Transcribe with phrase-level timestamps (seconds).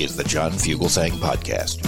[0.00, 1.78] is the John Fugelsang Podcast.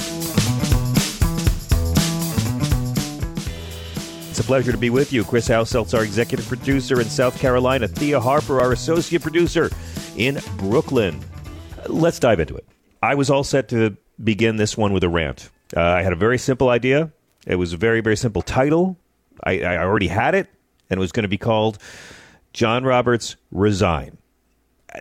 [4.28, 5.24] It's a pleasure to be with you.
[5.24, 7.88] Chris Houselt's our executive producer in South Carolina.
[7.88, 9.70] Thea Harper, our associate producer
[10.16, 11.24] in Brooklyn.
[11.86, 12.66] Let's dive into it.
[13.02, 15.48] I was all set to begin this one with a rant.
[15.74, 17.10] Uh, I had a very simple idea.
[17.46, 18.98] It was a very, very simple title.
[19.42, 20.48] I, I already had it,
[20.90, 21.78] and it was going to be called
[22.52, 24.18] John Roberts Resign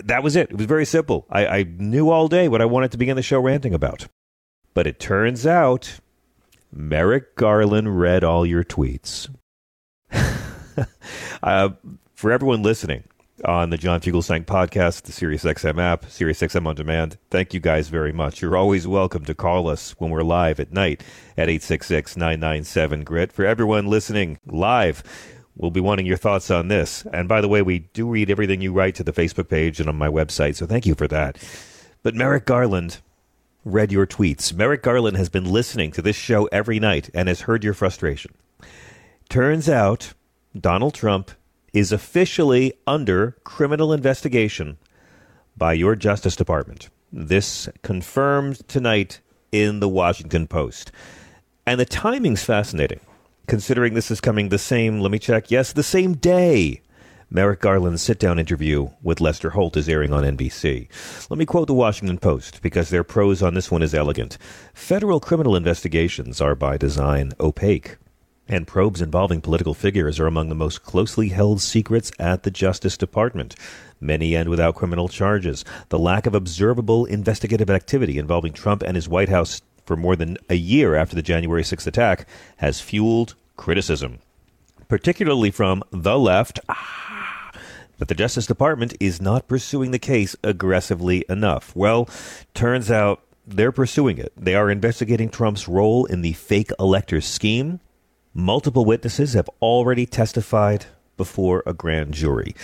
[0.03, 0.51] that was it.
[0.51, 1.25] It was very simple.
[1.29, 4.07] I, I knew all day what I wanted to begin the show ranting about.
[4.73, 5.99] But it turns out
[6.71, 9.29] Merrick Garland read all your tweets.
[11.43, 11.69] uh,
[12.15, 13.03] for everyone listening
[13.43, 18.13] on the John Fugelsang podcast, the SiriusXM app, SiriusXM on demand, thank you guys very
[18.13, 18.41] much.
[18.41, 21.03] You're always welcome to call us when we're live at night
[21.37, 23.33] at 866 997 GRIT.
[23.33, 25.03] For everyone listening live,
[25.55, 27.05] We'll be wanting your thoughts on this.
[27.13, 29.89] And by the way, we do read everything you write to the Facebook page and
[29.89, 31.37] on my website, so thank you for that.
[32.03, 32.99] But Merrick Garland
[33.63, 34.53] read your tweets.
[34.53, 38.33] Merrick Garland has been listening to this show every night and has heard your frustration.
[39.29, 40.13] Turns out
[40.59, 41.31] Donald Trump
[41.73, 44.77] is officially under criminal investigation
[45.55, 46.89] by your Justice Department.
[47.13, 49.19] This confirmed tonight
[49.51, 50.91] in the Washington Post.
[51.65, 52.99] And the timing's fascinating
[53.47, 56.81] considering this is coming the same, let me check, yes, the same day
[57.33, 60.89] Merrick Garland's sit down interview with Lester Holt is airing on NBC.
[61.29, 64.37] Let me quote the Washington Post because their prose on this one is elegant.
[64.73, 67.95] Federal criminal investigations are by design opaque,
[68.49, 72.97] and probes involving political figures are among the most closely held secrets at the Justice
[72.97, 73.55] Department.
[74.01, 75.63] Many end without criminal charges.
[75.87, 80.37] The lack of observable investigative activity involving Trump and his White House for more than
[80.49, 82.27] a year after the January 6th attack
[82.57, 84.19] has fueled criticism,
[84.87, 87.51] particularly from the left, ah,
[87.97, 91.75] that the Justice Department is not pursuing the case aggressively enough.
[91.75, 92.09] Well,
[92.53, 94.33] turns out they're pursuing it.
[94.35, 97.79] They are investigating Trump's role in the fake electors scheme.
[98.33, 100.85] Multiple witnesses have already testified
[101.17, 102.55] before a grand jury.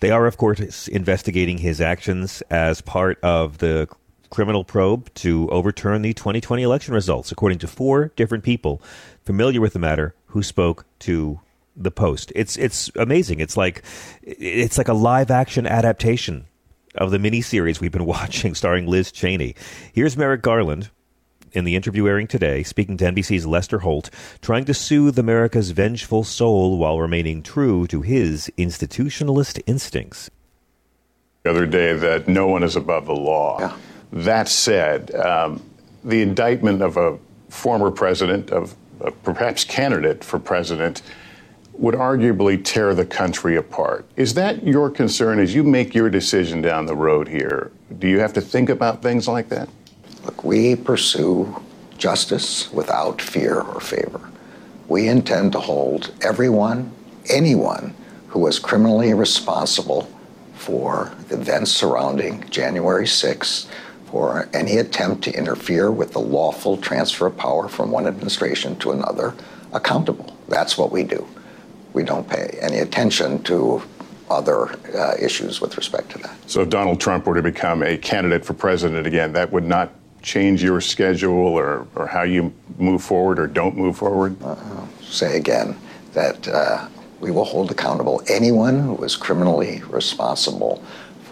[0.00, 3.88] They are, of course, investigating his actions as part of the
[4.34, 8.82] criminal probe to overturn the 2020 election results, according to four different people
[9.24, 11.40] familiar with the matter who spoke to
[11.76, 12.32] the Post.
[12.34, 13.38] It's it's amazing.
[13.38, 13.84] It's like
[14.22, 16.46] it's like a live action adaptation
[16.96, 19.54] of the miniseries we've been watching, starring Liz Cheney.
[19.92, 20.90] Here's Merrick Garland
[21.52, 24.10] in the interview airing today, speaking to NBC's Lester Holt,
[24.42, 30.28] trying to soothe America's vengeful soul while remaining true to his institutionalist instincts.
[31.44, 33.60] The other day, that no one is above the law.
[33.60, 33.76] Yeah.
[34.14, 35.60] That said, um,
[36.04, 41.02] the indictment of a former president, of a perhaps candidate for president,
[41.72, 44.06] would arguably tear the country apart.
[44.14, 47.72] Is that your concern as you make your decision down the road here?
[47.98, 49.68] Do you have to think about things like that?
[50.24, 51.60] Look, we pursue
[51.98, 54.30] justice without fear or favor.
[54.86, 56.92] We intend to hold everyone,
[57.28, 57.96] anyone
[58.28, 60.08] who was criminally responsible
[60.54, 63.66] for the events surrounding January 6th
[64.14, 68.92] or any attempt to interfere with the lawful transfer of power from one administration to
[68.92, 69.34] another
[69.72, 70.36] accountable.
[70.48, 71.26] That's what we do.
[71.94, 73.82] We don't pay any attention to
[74.30, 76.36] other uh, issues with respect to that.
[76.48, 79.92] So if Donald Trump were to become a candidate for president again, that would not
[80.22, 84.40] change your schedule or, or how you move forward or don't move forward?
[84.44, 84.56] Uh,
[85.02, 85.76] say again
[86.12, 86.86] that uh,
[87.18, 90.80] we will hold accountable anyone who is criminally responsible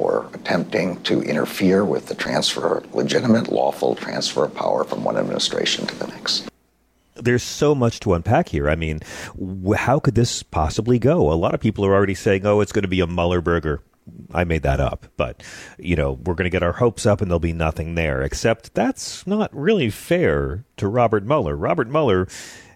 [0.03, 5.87] for attempting to interfere with the transfer, legitimate, lawful transfer of power from one administration
[5.87, 6.49] to the next.
[7.15, 8.69] There's so much to unpack here.
[8.69, 8.99] I mean,
[9.77, 11.33] how could this possibly go?
[11.33, 13.81] A lot of people are already saying, oh, it's going to be a Mueller burger.
[14.35, 15.41] I made that up, but
[15.79, 18.23] you know, we're going to get our hopes up and there'll be nothing there.
[18.23, 21.55] Except that's not really fair to Robert Mueller.
[21.55, 22.27] Robert Mueller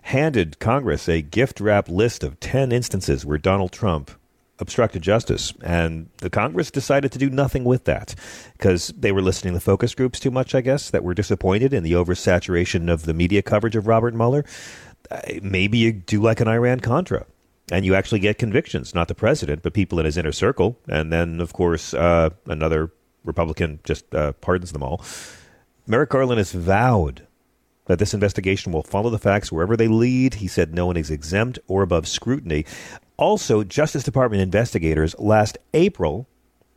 [0.02, 4.12] handed Congress a gift wrap list of 10 instances where Donald Trump
[4.58, 5.52] obstructed justice.
[5.62, 8.14] And the Congress decided to do nothing with that
[8.56, 11.82] because they were listening to focus groups too much, I guess, that were disappointed in
[11.82, 14.44] the oversaturation of the media coverage of Robert Mueller.
[15.10, 17.26] Uh, maybe you do like an Iran Contra.
[17.72, 20.78] And you actually get convictions, not the president, but people in his inner circle.
[20.88, 22.92] And then, of course, uh, another
[23.24, 25.04] Republican just uh, pardons them all.
[25.84, 27.26] Merrick Garland has vowed
[27.86, 30.34] that this investigation will follow the facts wherever they lead.
[30.34, 32.64] He said no one is exempt or above scrutiny.
[33.18, 36.28] Also, Justice Department investigators last April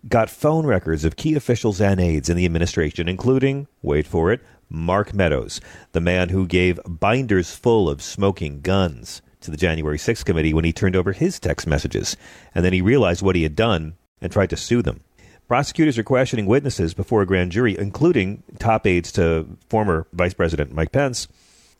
[0.07, 4.41] got phone records of key officials and aides in the administration, including, wait for it,
[4.69, 5.59] Mark Meadows,
[5.91, 10.65] the man who gave binders full of smoking guns to the January 6th committee when
[10.65, 12.15] he turned over his text messages.
[12.55, 15.01] And then he realized what he had done and tried to sue them.
[15.47, 20.71] Prosecutors are questioning witnesses before a grand jury, including top aides to former Vice President
[20.71, 21.27] Mike Pence.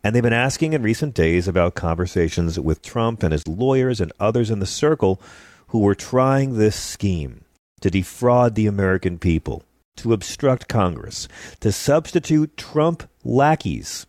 [0.03, 4.13] And they've been asking in recent days about conversations with Trump and his lawyers and
[4.19, 5.21] others in the circle
[5.67, 7.43] who were trying this scheme
[7.81, 9.63] to defraud the American people,
[9.97, 11.27] to obstruct Congress,
[11.59, 14.05] to substitute Trump lackeys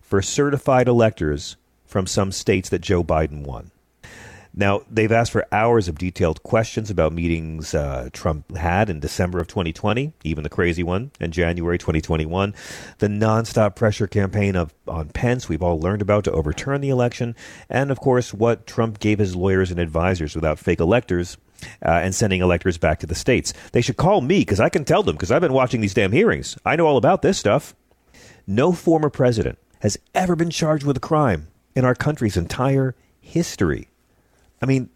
[0.00, 3.70] for certified electors from some states that Joe Biden won.
[4.56, 9.40] Now, they've asked for hours of detailed questions about meetings uh, Trump had in December
[9.40, 12.54] of 2020, even the crazy one, in January 2021.
[12.98, 17.34] The nonstop pressure campaign of, on Pence, we've all learned about to overturn the election.
[17.68, 21.36] And, of course, what Trump gave his lawyers and advisors without fake electors.
[21.82, 23.54] Uh, and sending electors back to the states.
[23.72, 26.12] They should call me because I can tell them because I've been watching these damn
[26.12, 26.58] hearings.
[26.62, 27.74] I know all about this stuff.
[28.46, 33.88] No former president has ever been charged with a crime in our country's entire history.
[34.64, 34.88] I mean,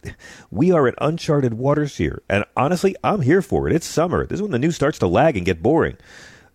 [0.51, 2.23] we are in uncharted waters here.
[2.27, 3.75] And honestly, I'm here for it.
[3.75, 4.25] It's summer.
[4.25, 5.99] This is when the news starts to lag and get boring.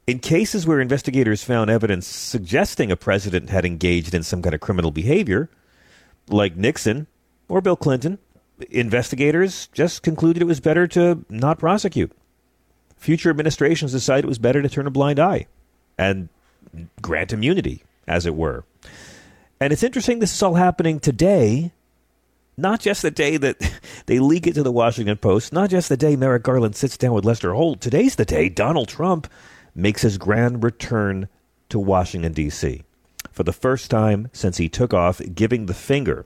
[0.07, 4.61] In cases where investigators found evidence suggesting a president had engaged in some kind of
[4.61, 5.47] criminal behavior,
[6.27, 7.05] like Nixon
[7.47, 8.17] or Bill Clinton,
[8.71, 12.11] investigators just concluded it was better to not prosecute.
[12.97, 15.45] Future administrations decided it was better to turn a blind eye
[15.99, 16.29] and
[17.03, 18.65] grant immunity, as it were.
[19.59, 21.73] And it's interesting this is all happening today
[22.57, 23.57] not just the day that
[24.05, 27.13] they leak it to the Washington Post, not just the day Merrick Garland sits down
[27.13, 27.81] with Lester Holt.
[27.81, 29.27] Today's the day Donald Trump
[29.75, 31.27] makes his grand return
[31.69, 32.83] to Washington, D.C.
[33.31, 36.25] For the first time since he took off giving the finger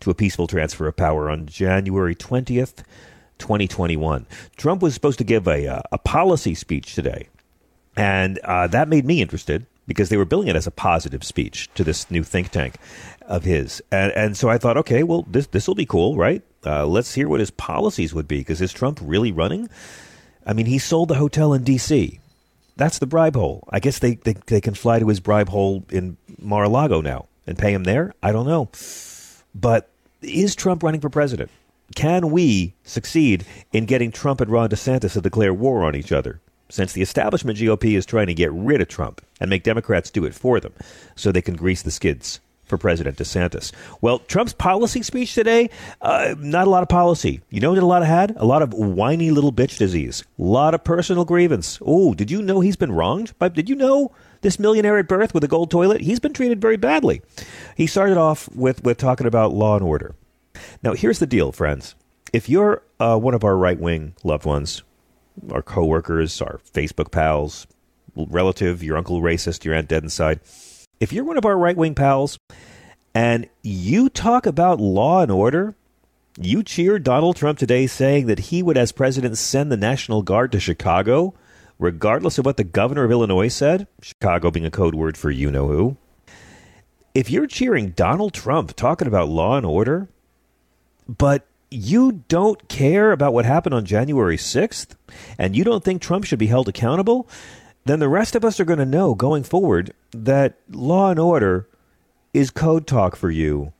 [0.00, 2.82] to a peaceful transfer of power on January 20th,
[3.38, 4.26] 2021.
[4.56, 7.28] Trump was supposed to give a, uh, a policy speech today,
[7.96, 11.68] and uh, that made me interested because they were billing it as a positive speech
[11.74, 12.74] to this new think tank
[13.28, 13.80] of his.
[13.92, 16.42] And, and so I thought, okay, well, this this will be cool, right?
[16.66, 19.68] Uh, let's hear what his policies would be because is Trump really running?
[20.44, 22.18] I mean, he sold the hotel in D.C.
[22.76, 23.68] That's the bribe hole.
[23.70, 27.58] I guess they, they, they can fly to his bribe hole in Mar-a-Lago now and
[27.58, 28.14] pay him there.
[28.22, 28.70] I don't know.
[29.54, 29.88] But
[30.22, 31.50] is Trump running for president?
[31.94, 36.40] Can we succeed in getting Trump and Ron DeSantis to declare war on each other?
[36.70, 40.26] since the establishment GOP is trying to get rid of Trump and make Democrats do
[40.26, 40.74] it for them
[41.16, 43.72] so they can grease the skids for President DeSantis.
[44.00, 45.70] Well, Trump's policy speech today,
[46.00, 47.40] uh, not a lot of policy.
[47.50, 48.34] You know what a lot of had?
[48.36, 50.22] A lot of whiny little bitch disease.
[50.38, 51.78] A lot of personal grievance.
[51.84, 53.32] Oh, did you know he's been wronged?
[53.38, 54.12] But did you know
[54.42, 56.02] this millionaire at birth with a gold toilet?
[56.02, 57.22] He's been treated very badly.
[57.76, 60.14] He started off with, with talking about law and order.
[60.82, 61.94] Now, here's the deal, friends.
[62.32, 64.82] If you're uh, one of our right wing loved ones,
[65.50, 67.66] our coworkers, our Facebook pals,
[68.14, 70.40] relative, your uncle racist, your aunt dead inside.
[71.00, 72.40] If you're one of our right wing pals
[73.14, 75.76] and you talk about law and order,
[76.40, 80.50] you cheer Donald Trump today saying that he would, as president, send the National Guard
[80.52, 81.34] to Chicago,
[81.78, 85.52] regardless of what the governor of Illinois said, Chicago being a code word for you
[85.52, 85.96] know who.
[87.14, 90.08] If you're cheering Donald Trump talking about law and order,
[91.06, 94.96] but you don't care about what happened on January 6th
[95.38, 97.28] and you don't think Trump should be held accountable,
[97.88, 101.68] then the rest of us are going to know going forward that law and order
[102.34, 103.72] is code talk for you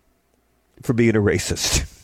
[0.83, 1.95] for being a racist.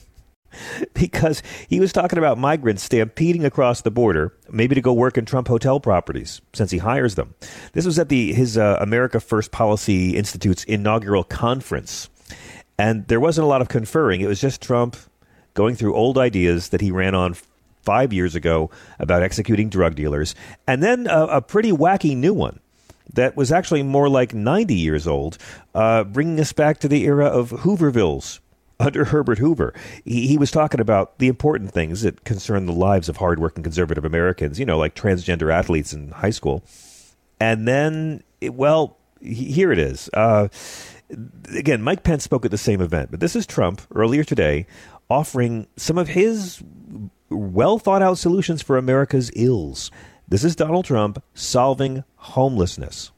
[0.95, 5.25] because he was talking about migrants stampeding across the border, maybe to go work in
[5.25, 7.35] Trump hotel properties since he hires them.
[7.73, 12.09] This was at the his uh, America First Policy Institute's inaugural conference.
[12.79, 14.21] And there wasn't a lot of conferring.
[14.21, 14.97] It was just Trump
[15.55, 17.37] going through old ideas that he ran on
[17.85, 20.35] five years ago about executing drug dealers,
[20.67, 22.61] and then a, a pretty wacky new one
[23.13, 25.39] that was actually more like 90 years old,
[25.75, 28.41] uh, bringing us back to the era of Hoovervilles
[28.81, 29.75] under Herbert Hoover.
[30.05, 34.05] He, he was talking about the important things that concern the lives of hardworking conservative
[34.05, 36.65] Americans, you know, like transgender athletes in high school.
[37.41, 40.09] And then, it, well, here it is.
[40.13, 40.49] Uh,
[41.55, 44.67] again, Mike Pence spoke at the same event, but this is Trump earlier today
[45.11, 46.63] offering some of his
[47.31, 49.91] well thought out solutions for America's ills.
[50.29, 53.11] This is Donald Trump solving homelessness.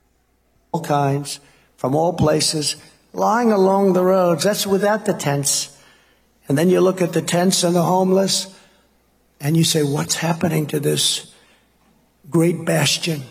[0.73, 1.41] All kinds,
[1.77, 2.77] from all places,
[3.13, 4.45] lying along the roads.
[4.45, 5.77] That's without the tents.
[6.49, 8.55] And then you look at the tents and the homeless,
[9.41, 11.33] and you say, What's happening to this
[12.31, 13.23] great bastion?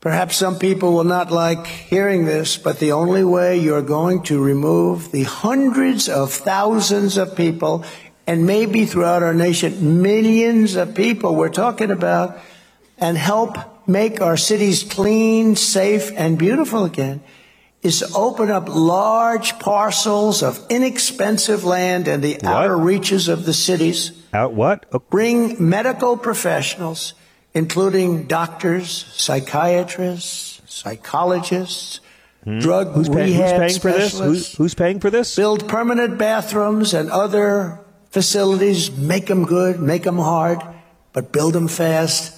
[0.00, 4.38] Perhaps some people will not like hearing this, but the only way you're going to
[4.38, 7.84] remove the hundreds of thousands of people,
[8.26, 12.38] and maybe throughout our nation, millions of people we're talking about,
[12.98, 17.22] and help make our cities clean, safe, and beautiful again,
[17.82, 22.44] is to open up large parcels of inexpensive land in the what?
[22.44, 24.12] outer reaches of the cities.
[24.32, 24.86] Out what?
[25.10, 27.14] Bring medical professionals
[27.54, 32.00] including doctors, psychiatrists, psychologists,
[32.42, 32.58] hmm.
[32.58, 34.18] drug who's pay, who's paying for this?
[34.18, 35.36] Who's, who's paying for this?
[35.36, 37.80] Build permanent bathrooms and other
[38.14, 40.62] facilities, make them good, make them hard,
[41.12, 42.32] but build them fast,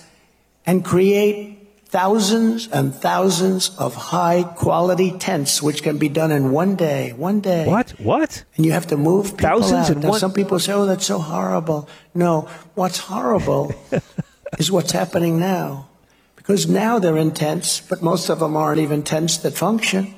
[0.64, 6.76] and create thousands and thousands of high quality tents, which can be done in one
[6.76, 7.12] day.
[7.12, 7.66] One day.
[7.66, 7.90] What?
[8.00, 8.42] What?
[8.56, 9.99] And you have to move people thousands out.
[9.99, 10.18] now, one.
[10.18, 13.75] Some people say, "Oh, that's so horrible." No, what's horrible
[14.59, 15.88] is what's happening now.
[16.37, 20.14] Because now they're in tents, but most of them aren't even tents that function.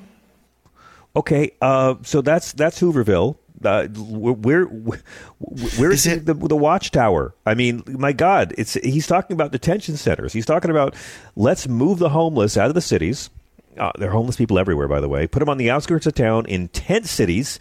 [1.16, 3.38] Okay, uh, so that's that's Hooverville.
[3.64, 7.34] Uh, where where is, it the, the watchtower?
[7.44, 10.32] I mean, my God, it's he's talking about detention centers.
[10.32, 10.94] He's talking about
[11.34, 13.30] let's move the homeless out of the cities.
[13.76, 15.26] Uh, there are homeless people everywhere, by the way.
[15.26, 17.58] Put them on the outskirts of town in tent cities.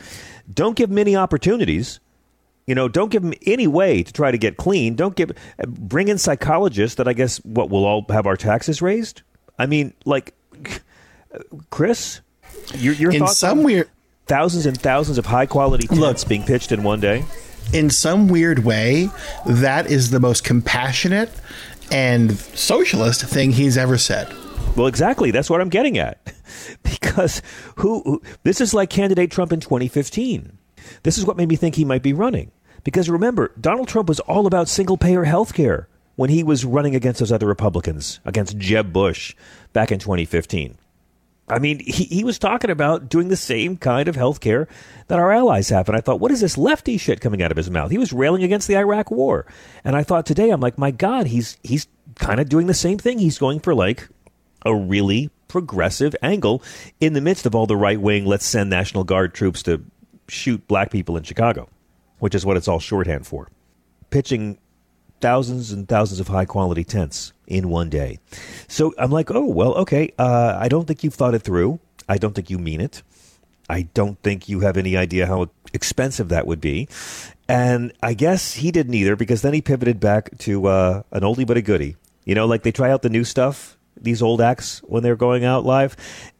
[0.51, 1.99] Don't give them any opportunities.
[2.65, 4.95] You know, don't give them any way to try to get clean.
[4.95, 5.31] Don't give
[5.67, 9.21] bring in psychologists that I guess what we'll all have our taxes raised.
[9.57, 10.33] I mean, like
[11.69, 12.21] Chris,
[12.75, 13.89] your your in thoughts some weird
[14.27, 17.25] thousands and thousands of high quality tents being pitched in one day.
[17.73, 19.09] In some weird way,
[19.45, 21.29] that is the most compassionate
[21.91, 24.33] and socialist thing he's ever said.
[24.75, 25.31] Well, exactly.
[25.31, 26.19] That's what I'm getting at.
[26.83, 27.41] because
[27.77, 30.57] who, who this is like candidate Trump in 2015.
[31.03, 32.51] This is what made me think he might be running.
[32.83, 36.95] Because remember, Donald Trump was all about single payer health care when he was running
[36.95, 39.35] against those other Republicans, against Jeb Bush
[39.73, 40.77] back in 2015.
[41.47, 44.67] I mean, he, he was talking about doing the same kind of health care
[45.07, 45.87] that our allies have.
[45.87, 47.89] And I thought, what is this lefty shit coming out of his mouth?
[47.89, 49.45] He was railing against the Iraq war.
[49.83, 52.97] And I thought today, I'm like, my God, he's, he's kind of doing the same
[52.97, 53.19] thing.
[53.19, 54.09] He's going for like
[54.65, 56.61] a really progressive angle
[56.99, 59.81] in the midst of all the right wing, let's send National Guard troops to
[60.27, 61.69] shoot black people in Chicago
[62.19, 63.49] which is what it's all shorthand for.
[64.09, 64.57] Pitching
[65.21, 68.19] thousands and thousands of high quality tents in one day.
[68.67, 70.13] So I'm like, oh, well, okay.
[70.19, 71.79] Uh, I don't think you've thought it through.
[72.07, 73.01] I don't think you mean it.
[73.69, 76.87] I don't think you have any idea how expensive that would be.
[77.49, 81.47] And I guess he didn't either because then he pivoted back to uh, an oldie
[81.47, 81.95] but a goodie.
[82.25, 85.45] You know, like they try out the new stuff, these old acts when they're going
[85.45, 85.95] out live.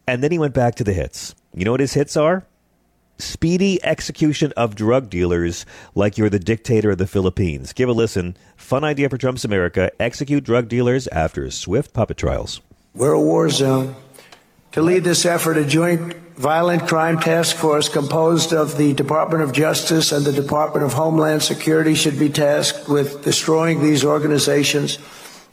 [0.06, 1.34] And then he went back to the hits.
[1.54, 2.46] You know what his hits are?
[3.18, 7.72] Speedy execution of drug dealers like you're the dictator of the Philippines.
[7.72, 8.36] Give a listen.
[8.56, 9.90] Fun idea for Trump's America.
[10.00, 12.60] Execute drug dealers after swift puppet trials.
[12.94, 13.94] We're a war zone.
[14.72, 19.52] To lead this effort, a joint violent crime task force composed of the Department of
[19.52, 24.98] Justice and the Department of Homeland Security should be tasked with destroying these organizations,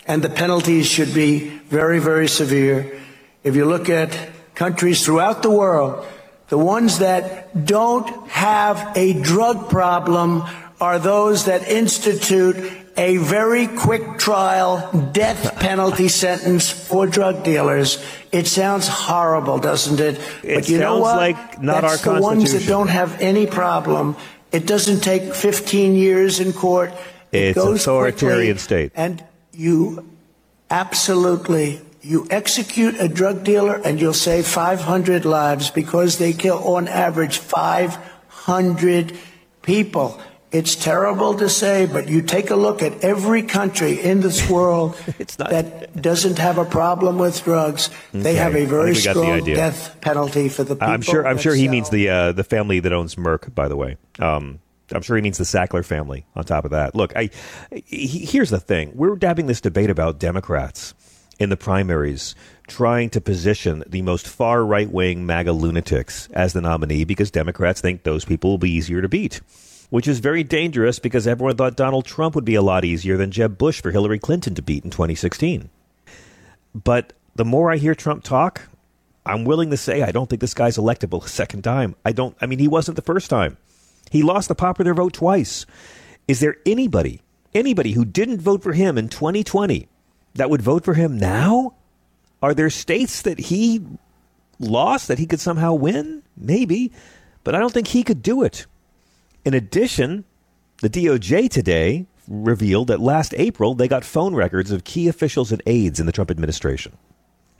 [0.06, 3.02] and the penalties should be very, very severe.
[3.44, 4.16] If you look at
[4.54, 6.06] countries throughout the world,
[6.48, 10.44] the ones that don't have a drug problem
[10.80, 12.56] are those that institute
[12.98, 18.04] a very quick trial death penalty sentence for drug dealers.
[18.32, 20.20] It sounds horrible, doesn't it?
[20.44, 21.18] It but you know what?
[21.18, 24.16] like not That's our the ones that don't have any problem.
[24.52, 26.94] It doesn't take 15 years in court.
[27.32, 28.94] It it's goes authoritarian state.
[28.96, 30.10] And you
[30.70, 36.88] absolutely you execute a drug dealer and you'll save 500 lives because they kill on
[36.88, 39.18] average 500
[39.64, 40.22] people.
[40.52, 44.96] It's terrible to say, but you take a look at every country in this world
[45.40, 47.90] not, that doesn't have a problem with drugs.
[48.10, 48.20] Okay.
[48.20, 50.88] They have a very strong death penalty for the people.
[50.88, 51.28] I'm sure.
[51.28, 51.72] I'm sure he sell.
[51.72, 53.54] means the uh, the family that owns Merck.
[53.54, 54.60] By the way, um,
[54.94, 56.26] I'm sure he means the Sackler family.
[56.36, 57.32] On top of that, look, I
[57.84, 60.94] he, here's the thing: we're having this debate about Democrats
[61.40, 62.36] in the primaries
[62.68, 67.82] trying to position the most far right wing MAGA lunatics as the nominee because Democrats
[67.82, 69.42] think those people will be easier to beat,
[69.90, 73.32] which is very dangerous because everyone thought Donald Trump would be a lot easier than
[73.32, 75.70] Jeb Bush for Hillary Clinton to beat in 2016.
[76.74, 78.64] But the more I hear Trump talk,
[79.26, 81.96] I'm willing to say I don't think this guy's electable a second time.
[82.04, 83.58] I don't, I mean, he wasn't the first time.
[84.12, 85.66] He lost the popular vote twice.
[86.28, 87.22] Is there anybody,
[87.54, 89.88] anybody who didn't vote for him in 2020
[90.36, 91.74] that would vote for him now?
[92.42, 93.82] Are there states that he
[94.60, 96.24] lost that he could somehow win?
[96.38, 96.92] Maybe,
[97.44, 98.68] but I don't think he could do it.
[99.44, 100.26] In addition,
[100.82, 105.62] the DOJ today revealed that last April they got phone records of key officials and
[105.66, 106.98] aides in the Trump administration.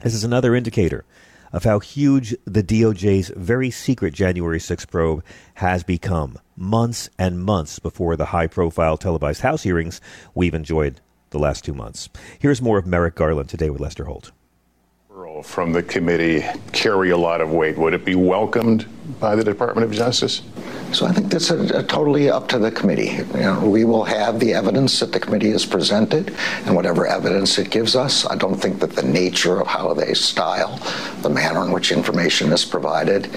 [0.00, 1.04] This is another indicator
[1.52, 7.78] of how huge the DOJ's very secret January 6 probe has become, months and months
[7.78, 10.00] before the high profile televised House hearings
[10.34, 12.08] we've enjoyed the last two months.
[12.38, 14.32] Here's more of Merrick Garland today with Lester Holt
[15.42, 17.76] from the committee carry a lot of weight.
[17.78, 18.86] Would it be welcomed
[19.20, 20.42] by the Department of Justice?
[20.92, 23.18] So I think that's a, a totally up to the committee.
[23.34, 27.58] You know, we will have the evidence that the committee has presented, and whatever evidence
[27.58, 28.26] it gives us.
[28.26, 30.78] I don't think that the nature of how they style,
[31.22, 33.28] the manner in which information is provided,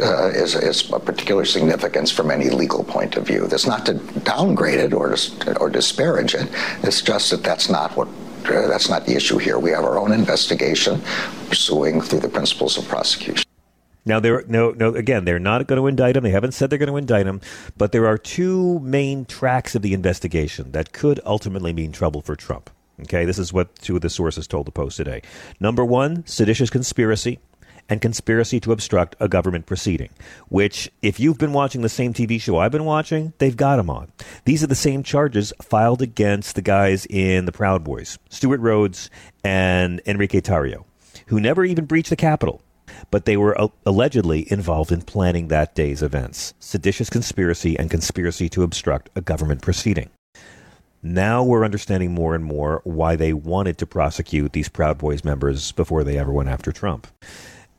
[0.00, 3.46] uh, is, is of particular significance from any legal point of view.
[3.46, 5.16] That's not to downgrade it or,
[5.60, 6.48] or disparage it.
[6.82, 8.08] It's just that that's not what
[8.46, 9.58] uh, that's not the issue here.
[9.58, 11.02] We have our own investigation
[11.48, 13.44] pursuing through the principles of prosecution.
[14.04, 14.94] Now, they're no, no.
[14.94, 16.22] Again, they're not going to indict him.
[16.22, 17.40] They haven't said they're going to indict him,
[17.76, 22.36] but there are two main tracks of the investigation that could ultimately mean trouble for
[22.36, 22.70] Trump.
[23.02, 25.22] Okay, this is what two of the sources told the Post today.
[25.60, 27.40] Number one, seditious conspiracy
[27.88, 30.10] and conspiracy to obstruct a government proceeding,
[30.48, 33.90] which, if you've been watching the same TV show I've been watching, they've got him
[33.90, 34.10] on.
[34.44, 39.10] These are the same charges filed against the guys in the Proud Boys, Stewart Rhodes
[39.44, 40.84] and Enrique Tarrio,
[41.26, 42.62] who never even breached the Capitol.
[43.10, 48.48] But they were uh, allegedly involved in planning that day's events seditious conspiracy and conspiracy
[48.50, 50.10] to obstruct a government proceeding.
[51.02, 55.72] Now we're understanding more and more why they wanted to prosecute these Proud Boys members
[55.72, 57.06] before they ever went after Trump.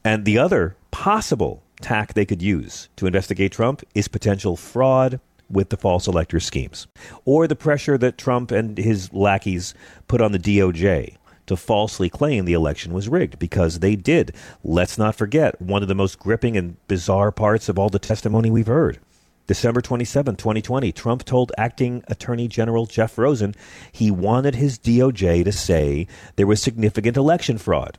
[0.08, 5.68] And the other possible tack they could use to investigate Trump is potential fraud with
[5.68, 6.88] the false elector schemes,
[7.26, 9.74] or the pressure that Trump and his lackeys
[10.08, 11.18] put on the DOJ
[11.48, 14.34] to falsely claim the election was rigged because they did.
[14.64, 18.50] Let's not forget one of the most gripping and bizarre parts of all the testimony
[18.50, 19.00] we've heard.
[19.46, 23.56] December 27, 2020, Trump told acting Attorney General Jeff Rosen
[23.92, 27.98] he wanted his DOJ to say there was significant election fraud.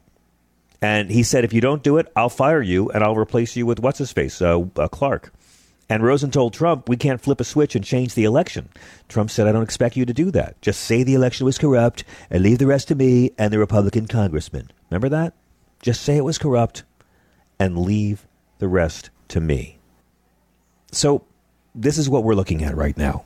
[0.80, 3.66] And he said, if you don't do it, I'll fire you and I'll replace you
[3.66, 5.32] with what's his face, uh, uh, Clark.
[5.90, 8.68] And Rosen told Trump, we can't flip a switch and change the election.
[9.08, 10.60] Trump said, I don't expect you to do that.
[10.60, 14.06] Just say the election was corrupt and leave the rest to me and the Republican
[14.06, 14.70] congressman.
[14.90, 15.34] Remember that?
[15.80, 16.84] Just say it was corrupt
[17.58, 18.26] and leave
[18.58, 19.78] the rest to me.
[20.92, 21.24] So,
[21.74, 23.24] this is what we're looking at right now.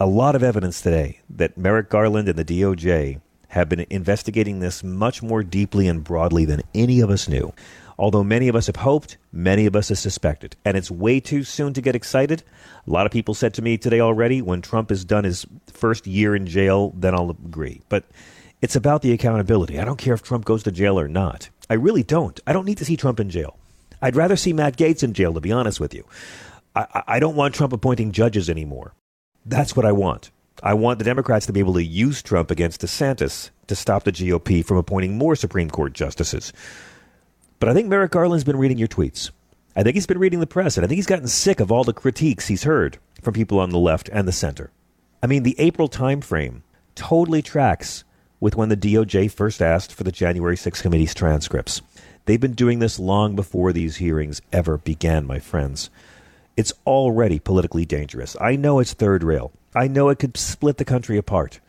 [0.00, 4.84] A lot of evidence today that Merrick Garland and the DOJ have been investigating this
[4.84, 7.52] much more deeply and broadly than any of us knew.
[7.98, 10.54] Although many of us have hoped, many of us have suspected.
[10.64, 12.44] And it's way too soon to get excited.
[12.86, 16.06] A lot of people said to me today already when Trump has done his first
[16.06, 17.80] year in jail, then I'll agree.
[17.88, 18.04] But
[18.62, 19.80] it's about the accountability.
[19.80, 21.48] I don't care if Trump goes to jail or not.
[21.68, 22.38] I really don't.
[22.46, 23.58] I don't need to see Trump in jail.
[24.00, 26.04] I'd rather see Matt Gaetz in jail, to be honest with you.
[26.76, 28.94] I, I don't want Trump appointing judges anymore.
[29.44, 30.30] That's what I want.
[30.62, 34.12] I want the Democrats to be able to use Trump against DeSantis to stop the
[34.12, 36.52] GOP from appointing more Supreme Court justices.
[37.60, 39.30] But I think Merrick Garland's been reading your tweets.
[39.76, 41.84] I think he's been reading the press, and I think he's gotten sick of all
[41.84, 44.72] the critiques he's heard from people on the left and the center.
[45.22, 46.62] I mean, the April timeframe
[46.94, 48.02] totally tracks
[48.40, 51.82] with when the DOJ first asked for the January 6 committee's transcripts.
[52.24, 55.90] They've been doing this long before these hearings ever began, my friends.
[56.56, 58.36] It's already politically dangerous.
[58.40, 59.52] I know it's third rail.
[59.74, 61.60] I know it could split the country apart.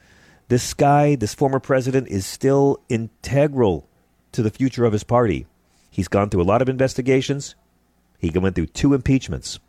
[0.47, 3.87] This guy, this former president, is still integral
[4.31, 5.45] to the future of his party.
[5.91, 7.55] He's gone through a lot of investigations.
[8.17, 9.59] He went through two impeachments.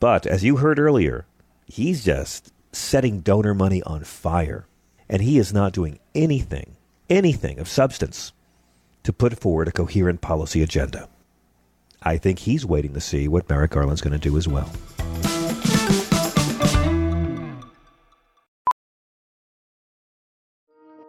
[0.00, 1.26] But as you heard earlier,
[1.66, 4.66] he's just setting donor money on fire.
[5.08, 6.76] And he is not doing anything,
[7.10, 8.32] anything of substance
[9.02, 11.08] to put forward a coherent policy agenda.
[12.02, 14.70] I think he's waiting to see what Merrick Garland's going to do as well.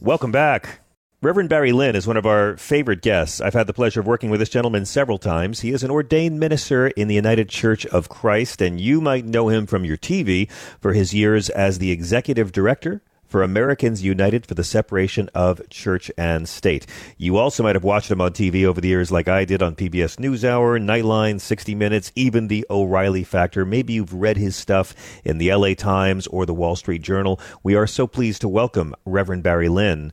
[0.00, 0.80] Welcome back.
[1.20, 3.40] Reverend Barry Lynn is one of our favorite guests.
[3.40, 5.60] I've had the pleasure of working with this gentleman several times.
[5.60, 9.48] He is an ordained minister in the United Church of Christ, and you might know
[9.48, 14.54] him from your TV for his years as the executive director for Americans United for
[14.54, 16.86] the Separation of Church and State.
[17.16, 19.76] You also might have watched him on TV over the years, like I did on
[19.76, 23.64] PBS NewsHour, Nightline, 60 Minutes, even The O'Reilly Factor.
[23.64, 27.40] Maybe you've read his stuff in the LA Times or the Wall Street Journal.
[27.62, 30.12] We are so pleased to welcome Reverend Barry Lynn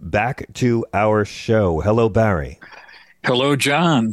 [0.00, 1.80] back to our show.
[1.80, 2.58] Hello, Barry.
[3.24, 4.12] Hello, John.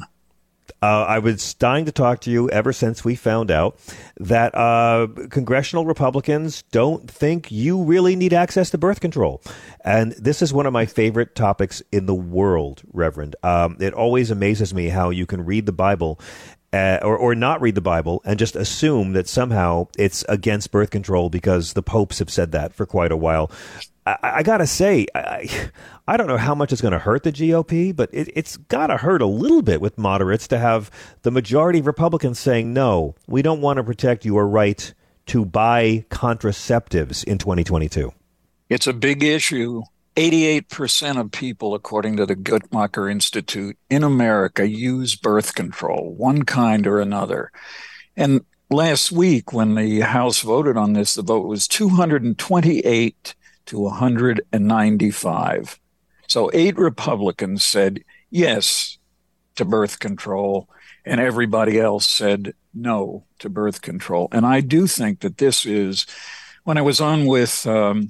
[0.81, 3.79] Uh, I was dying to talk to you ever since we found out
[4.17, 9.41] that uh, congressional Republicans don't think you really need access to birth control.
[9.83, 13.35] And this is one of my favorite topics in the world, Reverend.
[13.43, 16.19] Um, it always amazes me how you can read the Bible
[16.73, 20.89] uh, or, or not read the Bible and just assume that somehow it's against birth
[20.89, 23.49] control because the popes have said that for quite a while.
[24.07, 25.69] I, I gotta say, I,
[26.07, 28.87] I don't know how much it's going to hurt the GOP, but it, it's got
[28.87, 30.89] to hurt a little bit with moderates to have
[31.23, 34.93] the majority of Republicans saying, no, we don't want to protect your right
[35.25, 38.13] to buy contraceptives in 2022.
[38.69, 39.83] It's a big issue.
[40.15, 46.87] 88% of people, according to the Guttmacher Institute in America, use birth control, one kind
[46.87, 47.51] or another.
[48.15, 53.35] And last week, when the House voted on this, the vote was 228
[53.67, 55.79] to 195.
[56.27, 58.97] So eight Republicans said yes
[59.55, 60.69] to birth control,
[61.05, 64.27] and everybody else said no to birth control.
[64.31, 66.05] And I do think that this is
[66.63, 68.09] when I was on with um,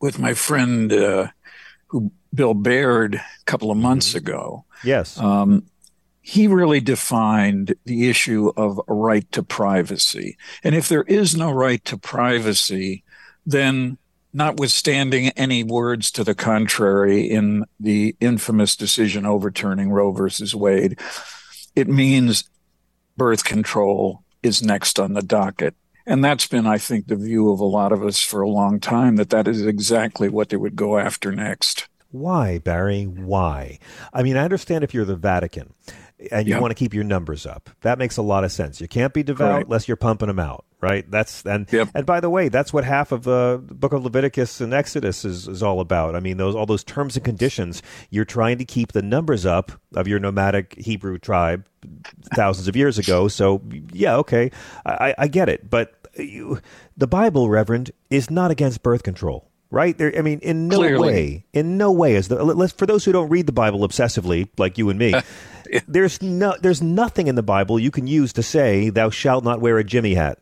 [0.00, 1.28] with my friend uh,
[1.88, 4.18] who Bill Baird a couple of months mm-hmm.
[4.18, 4.64] ago.
[4.82, 5.18] Yes.
[5.18, 5.64] Um,
[6.22, 10.36] he really defined the issue of a right to privacy.
[10.62, 13.04] And if there is no right to privacy,
[13.46, 13.98] then
[14.32, 20.98] notwithstanding any words to the contrary in the infamous decision overturning Roe versus Wade,
[21.74, 22.44] it means
[23.16, 25.74] birth control is next on the docket.
[26.06, 28.80] And that's been, I think, the view of a lot of us for a long
[28.80, 31.88] time that that is exactly what they would go after next.
[32.10, 33.04] Why, Barry?
[33.04, 33.78] Why?
[34.12, 35.72] I mean, I understand if you're the Vatican
[36.30, 37.70] and you want to keep your numbers up.
[37.82, 38.80] That makes a lot of sense.
[38.80, 39.64] You can't be devout right.
[39.64, 41.08] unless you're pumping them out, right?
[41.10, 41.88] That's and yep.
[41.94, 45.48] and by the way, that's what half of the book of Leviticus and Exodus is,
[45.48, 46.14] is all about.
[46.14, 47.82] I mean, those all those terms and conditions.
[48.10, 51.66] You're trying to keep the numbers up of your nomadic Hebrew tribe
[52.34, 53.28] thousands of years ago.
[53.28, 53.62] So
[53.92, 54.50] yeah, okay,
[54.86, 55.68] I, I get it.
[55.68, 56.60] But you,
[56.96, 59.96] the Bible, Reverend, is not against birth control right?
[59.96, 61.08] There, I mean, in no Clearly.
[61.08, 62.74] way, in no way is the.
[62.76, 65.14] For those who don't read the Bible obsessively, like you and me,
[65.88, 69.60] there's no, there's nothing in the Bible you can use to say, "Thou shalt not
[69.60, 70.38] wear a Jimmy hat."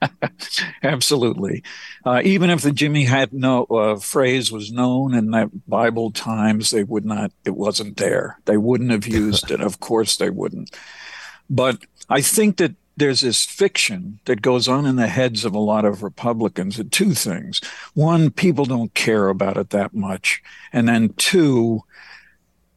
[0.82, 1.62] Absolutely.
[2.04, 6.70] Uh, even if the Jimmy had no uh, phrase was known in that Bible times,
[6.70, 7.32] they would not.
[7.44, 8.38] It wasn't there.
[8.46, 9.60] They wouldn't have used it.
[9.60, 10.74] Of course, they wouldn't.
[11.48, 15.58] But I think that there's this fiction that goes on in the heads of a
[15.58, 17.60] lot of Republicans of two things.
[17.94, 20.42] One, people don't care about it that much.
[20.72, 21.82] And then two,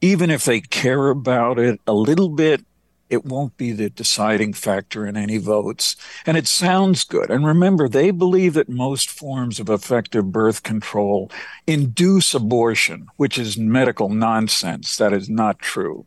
[0.01, 2.65] even if they care about it a little bit,
[3.13, 5.95] it won't be the deciding factor in any votes.
[6.25, 7.29] And it sounds good.
[7.29, 11.31] And remember, they believe that most forms of effective birth control
[11.65, 14.97] induce abortion, which is medical nonsense.
[14.97, 16.05] That is not true.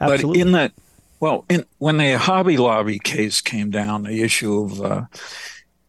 [0.00, 0.38] Absolutely.
[0.38, 0.72] But in that
[1.20, 5.02] well, in, when the Hobby Lobby case came down, the issue of uh,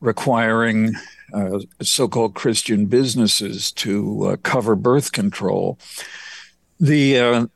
[0.02, 0.96] requiring
[1.34, 5.78] uh, so-called Christian businesses to uh, cover birth control,
[6.80, 7.48] the uh,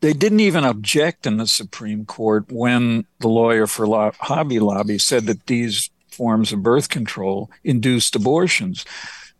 [0.00, 4.98] they didn't even object in the Supreme Court when the lawyer for Lo- Hobby Lobby
[4.98, 8.84] said that these forms of birth control induced abortions.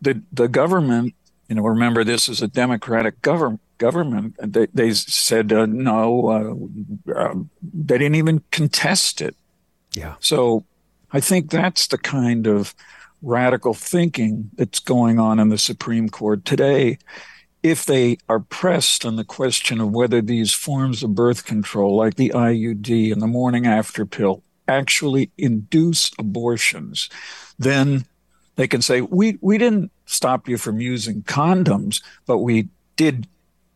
[0.01, 1.13] The the government,
[1.47, 4.35] you know, remember this is a democratic government government.
[4.39, 6.69] They, they said uh, no.
[7.07, 9.35] Uh, uh, they didn't even contest it.
[9.93, 10.15] Yeah.
[10.19, 10.65] So
[11.11, 12.75] I think that's the kind of
[13.23, 16.99] radical thinking that's going on in the Supreme Court today.
[17.61, 22.15] If they are pressed on the question of whether these forms of birth control, like
[22.15, 27.09] the IUD and the morning after pill, actually induce abortions,
[27.57, 28.05] then
[28.55, 33.27] they can say, we, we didn't stop you from using condoms, but we did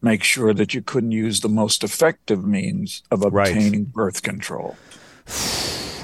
[0.02, 3.94] make sure that you couldn't use the most effective means of obtaining right.
[3.94, 4.76] birth control.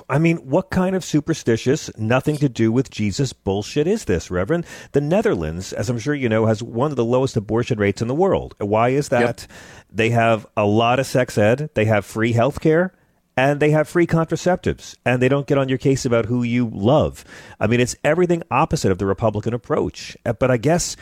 [0.09, 4.65] I mean, what kind of superstitious, nothing to do with Jesus bullshit is this, Reverend?
[4.93, 8.07] The Netherlands, as I'm sure you know, has one of the lowest abortion rates in
[8.07, 8.55] the world.
[8.57, 9.41] Why is that?
[9.41, 9.51] Yep.
[9.91, 12.91] They have a lot of sex ed, they have free health care,
[13.37, 16.67] and they have free contraceptives, and they don't get on your case about who you
[16.73, 17.23] love.
[17.59, 20.17] I mean, it's everything opposite of the Republican approach.
[20.25, 20.95] Uh, but I guess.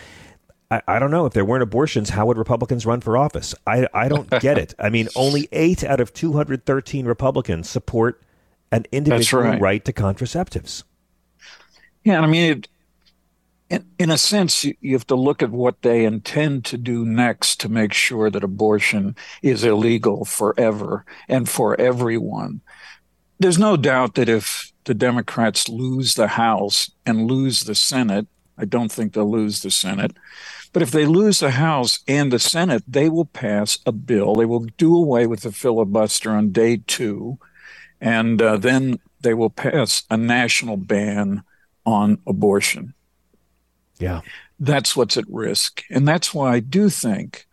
[0.70, 3.56] I, I, don't know if there weren't abortions, how would Republicans run for office?
[3.66, 4.74] I, I don't get it.
[4.78, 8.22] I mean, only eight out of 213 Republicans support
[8.72, 9.62] an individual right.
[9.62, 9.86] right.
[9.86, 10.84] to contraceptives.
[12.04, 12.68] Yeah, I mean, it,
[13.70, 17.06] in, in a sense, you, you have to look at what they intend to do
[17.06, 22.62] next to make sure that abortion is illegal forever and for everyone.
[23.40, 28.28] There's no doubt that if the Democrats lose the House and lose the Senate,
[28.58, 30.14] I don't think they'll lose the Senate.
[30.74, 34.36] But if they lose the House and the Senate, they will pass a bill.
[34.36, 37.38] They will do away with the filibuster on day two
[38.02, 41.44] and uh, then they will pass a national ban
[41.86, 42.94] on abortion.
[44.00, 44.22] Yeah.
[44.60, 45.84] That's what's at risk.
[45.90, 47.48] And that's why I do think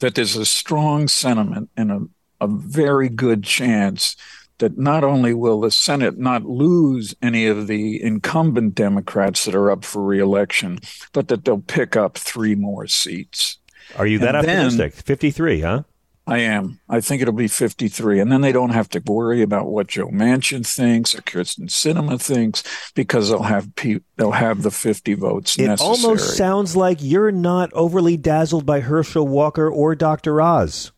[0.00, 2.00] that there's a strong sentiment and a,
[2.40, 4.16] a very good chance
[4.58, 9.70] that not only will the Senate not lose any of the incumbent Democrats that are
[9.70, 10.78] up for reelection,
[11.12, 13.58] but that they'll pick up three more seats.
[13.96, 14.94] Are you that and optimistic?
[14.94, 15.82] Then, 53, huh?
[16.28, 16.80] I am.
[16.88, 18.18] I think it'll be 53.
[18.18, 22.20] And then they don't have to worry about what Joe Manchin thinks or Kyrsten Sinema
[22.20, 25.88] thinks because they'll have pe- they'll have the 50 votes it necessary.
[25.88, 30.42] almost sounds like you're not overly dazzled by Herschel Walker or Dr.
[30.42, 30.90] Oz.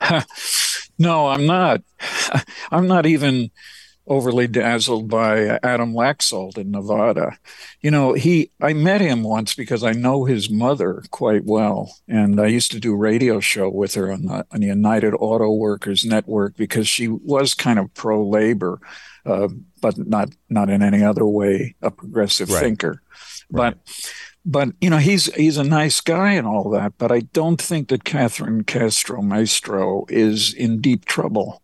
[0.98, 1.82] no, I'm not.
[2.70, 3.50] I'm not even
[4.08, 7.38] overly dazzled by Adam Laxalt in Nevada.
[7.80, 12.40] You know, he I met him once because I know his mother quite well, and
[12.40, 15.52] I used to do a radio show with her on the, on the United Auto
[15.52, 18.80] Workers Network because she was kind of pro labor,
[19.24, 19.48] uh,
[19.80, 22.60] but not not in any other way a progressive right.
[22.60, 23.02] thinker.
[23.50, 23.74] Right.
[23.74, 24.02] But
[24.44, 27.88] but you know he's he's a nice guy and all that, but I don't think
[27.88, 31.62] that Catherine Castro Maestro is in deep trouble.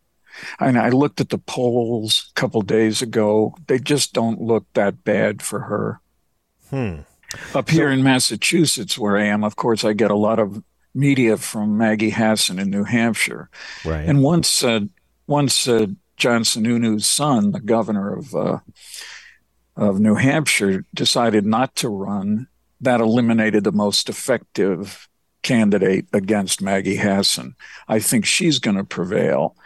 [0.58, 3.54] And I looked at the polls a couple days ago.
[3.66, 6.00] They just don't look that bad for her.
[6.70, 7.00] Hmm.
[7.54, 10.62] Up here so, in Massachusetts, where I am, of course, I get a lot of
[10.94, 13.50] media from Maggie Hassan in New Hampshire.
[13.84, 14.08] Right.
[14.08, 14.80] And once, uh,
[15.26, 18.58] once uh, John Sununu's son, the governor of uh,
[19.76, 22.46] of New Hampshire, decided not to run,
[22.80, 25.08] that eliminated the most effective
[25.42, 27.56] candidate against Maggie Hassan.
[27.88, 29.56] I think she's going to prevail.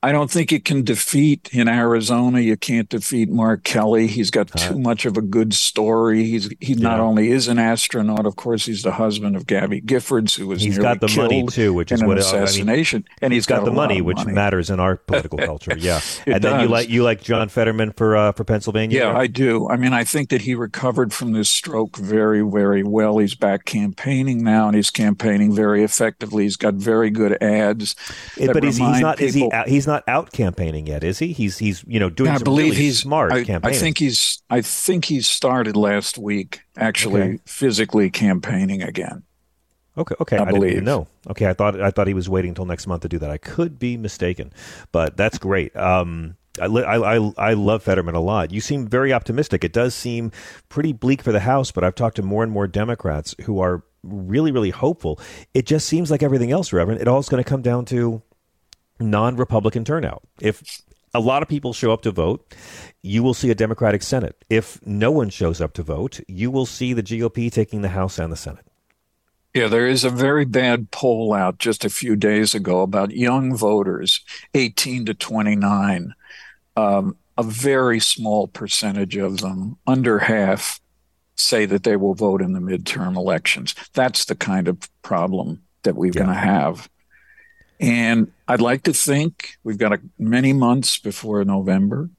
[0.00, 2.38] I don't think you can defeat in Arizona.
[2.38, 4.06] You can't defeat Mark Kelly.
[4.06, 6.22] He's got too much of a good story.
[6.22, 6.88] He's he yeah.
[6.88, 10.62] not only is an astronaut, of course, he's the husband of Gabby Giffords, who was
[10.62, 13.64] he's got the money too, which is what assassination, I mean, and he's got, got
[13.64, 14.34] the money, which money.
[14.34, 15.76] matters in our political culture.
[15.76, 16.52] Yeah, and does.
[16.52, 19.00] then you like you like John Fetterman for uh, for Pennsylvania.
[19.00, 19.68] Yeah, I do.
[19.68, 23.18] I mean, I think that he recovered from this stroke very, very well.
[23.18, 26.44] He's back campaigning now, and he's campaigning very effectively.
[26.44, 27.96] He's got very good ads.
[28.36, 29.18] It, but he's, he's not.
[29.18, 29.72] People, is he?
[29.72, 31.32] He's not out campaigning yet, is he?
[31.32, 32.30] He's he's you know doing.
[32.30, 33.76] I believe really he's smart I, campaigning.
[33.76, 37.38] I think he's I think he started last week actually okay.
[37.44, 39.24] physically campaigning again.
[39.96, 41.08] Okay, okay, I, I even know.
[41.28, 43.30] Okay, I thought I thought he was waiting until next month to do that.
[43.30, 44.52] I could be mistaken,
[44.92, 45.74] but that's great.
[45.74, 48.52] Um, I, I, I love Fetterman a lot.
[48.52, 49.64] You seem very optimistic.
[49.64, 50.32] It does seem
[50.68, 53.84] pretty bleak for the House, but I've talked to more and more Democrats who are
[54.02, 55.20] really, really hopeful.
[55.54, 57.00] It just seems like everything else, Reverend.
[57.00, 58.22] It all is going to come down to
[59.00, 60.22] non Republican turnout.
[60.40, 60.82] If
[61.14, 62.54] a lot of people show up to vote,
[63.02, 64.44] you will see a Democratic Senate.
[64.50, 68.18] If no one shows up to vote, you will see the GOP taking the House
[68.18, 68.64] and the Senate.
[69.54, 73.56] Yeah, there is a very bad poll out just a few days ago about young
[73.56, 74.20] voters,
[74.54, 76.14] 18 to 29.
[76.76, 80.80] Um, a very small percentage of them, under half,
[81.36, 83.74] say that they will vote in the midterm elections.
[83.94, 86.24] That's the kind of problem that we're yeah.
[86.24, 86.88] going to have.
[87.80, 92.10] And I'd like to think we've got a, many months before November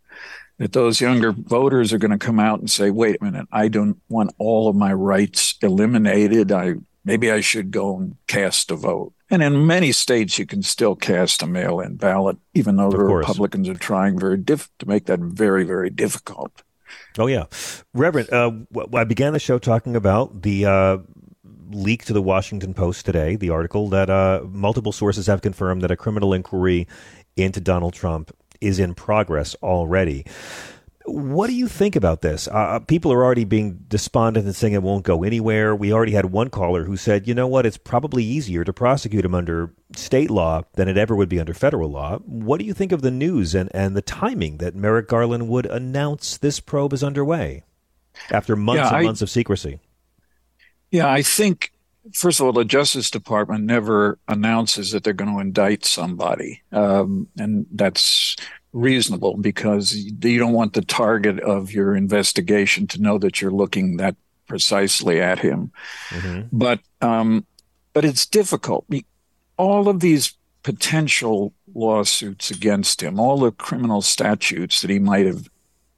[0.57, 3.69] that those younger voters are going to come out and say, wait a minute, I
[3.69, 6.51] don't want all of my rights eliminated.
[6.51, 9.13] I maybe I should go and cast a vote.
[9.31, 12.97] And in many states, you can still cast a mail in ballot, even though the
[12.97, 16.63] Republicans are trying very diff- to make that very, very difficult.
[17.17, 17.45] Oh, yeah.
[17.93, 18.51] Reverend, uh,
[18.93, 20.97] I began the show talking about the uh,
[21.69, 25.91] leak to the Washington Post today, the article that uh, multiple sources have confirmed that
[25.91, 26.87] a criminal inquiry
[27.35, 30.25] into Donald Trump is in progress already.
[31.05, 32.47] What do you think about this?
[32.47, 35.75] Uh, uh, people are already being despondent and saying it won't go anywhere.
[35.75, 39.25] We already had one caller who said, you know what, it's probably easier to prosecute
[39.25, 42.19] him under state law than it ever would be under federal law.
[42.19, 45.65] What do you think of the news and, and the timing that Merrick Garland would
[45.65, 47.63] announce this probe is underway
[48.29, 49.79] after months yeah, and I, months of secrecy?
[50.91, 51.71] Yeah, I think
[52.13, 57.27] first of all, the Justice Department never announces that they're going to indict somebody, um,
[57.37, 58.35] and that's
[58.71, 63.97] reasonable because you don't want the target of your investigation to know that you're looking
[63.97, 64.15] that
[64.47, 65.71] precisely at him.
[66.09, 66.47] Mm-hmm.
[66.51, 67.45] But um,
[67.93, 68.85] but it's difficult.
[69.57, 75.49] All of these potential lawsuits against him, all the criminal statutes that he might have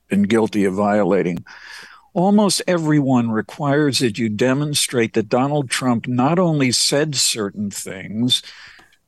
[0.07, 1.43] been guilty of violating,
[2.13, 8.41] almost everyone requires that you demonstrate that Donald Trump not only said certain things,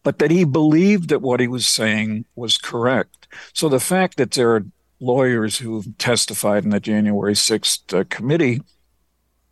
[0.03, 3.27] but that he believed that what he was saying was correct.
[3.53, 4.65] So the fact that there are
[4.99, 8.61] lawyers who testified in the January 6th uh, committee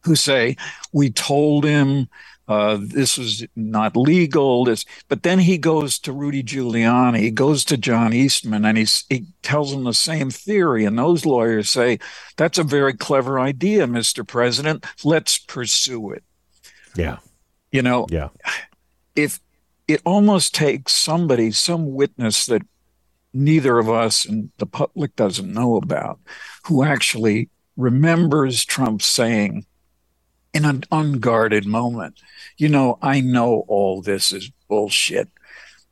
[0.04, 0.56] who say,
[0.92, 2.08] we told him
[2.48, 4.66] uh, this was not legal.
[4.66, 9.06] This, but then he goes to Rudy Giuliani, he goes to John Eastman, and he's,
[9.10, 10.86] he tells him the same theory.
[10.86, 12.00] And those lawyers say,
[12.38, 14.28] "That's a very clever idea, Mr.
[14.28, 14.86] President.
[15.04, 16.24] Let's pursue it."
[16.96, 17.20] Yeah,
[17.72, 18.30] you know, yeah.
[19.16, 19.40] If
[19.88, 22.64] it almost takes somebody, some witness that
[23.34, 26.20] neither of us and the public doesn't know about,
[26.66, 29.66] who actually remembers Trump saying
[30.54, 32.20] in an unguarded moment,
[32.58, 35.30] you know, I know all this is bullshit,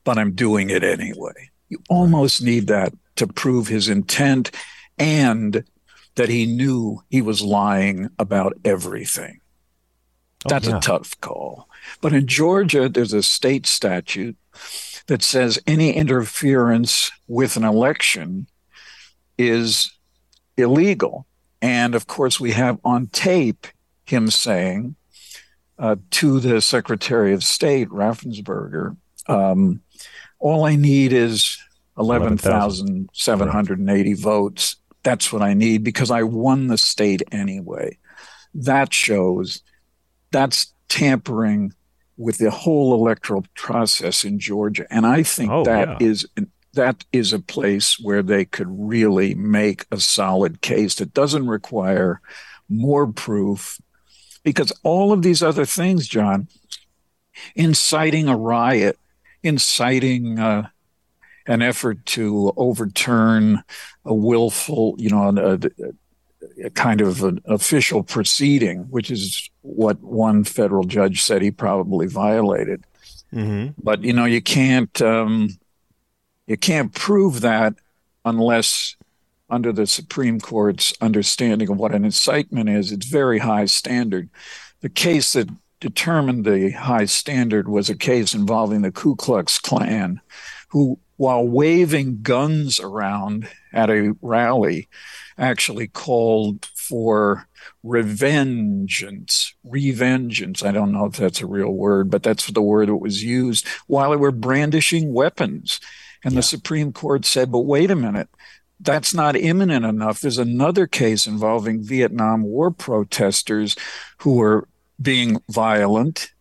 [0.03, 1.49] but I'm doing it anyway.
[1.69, 4.51] You almost need that to prove his intent
[4.97, 5.63] and
[6.15, 9.39] that he knew he was lying about everything.
[10.45, 10.77] Oh, That's yeah.
[10.77, 11.69] a tough call.
[12.01, 14.37] But in Georgia, there's a state statute
[15.07, 18.47] that says any interference with an election
[19.37, 19.91] is
[20.57, 21.25] illegal.
[21.61, 23.67] And of course, we have on tape
[24.09, 24.95] him saying
[25.77, 28.95] uh, to the Secretary of State, Raffensperger,
[29.27, 29.81] um,
[30.39, 31.57] all I need is
[31.97, 34.75] 11,780 11, votes.
[35.03, 37.97] That's what I need because I won the state anyway.
[38.53, 39.61] That shows
[40.31, 41.73] that's tampering
[42.17, 44.85] with the whole electoral process in Georgia.
[44.91, 46.07] And I think oh, that yeah.
[46.07, 46.27] is
[46.73, 52.21] that is a place where they could really make a solid case that doesn't require
[52.67, 53.79] more proof
[54.43, 56.47] because all of these other things, John,
[57.55, 58.97] inciting a riot,
[59.43, 60.67] inciting uh,
[61.47, 63.63] an effort to overturn
[64.05, 65.59] a willful, you know, a,
[66.63, 72.07] a kind of an official proceeding, which is what one federal judge said he probably
[72.07, 72.85] violated.
[73.33, 73.79] Mm-hmm.
[73.81, 75.49] But you know, you can't um,
[76.47, 77.75] you can't prove that
[78.25, 78.95] unless
[79.49, 84.29] under the Supreme Court's understanding of what an incitement is, it's very high standard.
[84.81, 90.21] The case that determined the high standard was a case involving the Ku Klux Klan,
[90.69, 94.87] who, while waving guns around at a rally,
[95.37, 97.47] actually called for
[97.85, 100.65] revengeance, revengeance.
[100.65, 103.67] I don't know if that's a real word, but that's the word that was used
[103.87, 105.79] while they were brandishing weapons.
[106.23, 106.39] And yeah.
[106.39, 108.29] the Supreme Court said, but wait a minute,
[108.79, 110.21] that's not imminent enough.
[110.21, 113.75] There's another case involving Vietnam War protesters
[114.19, 114.67] who were
[115.01, 116.31] being violent.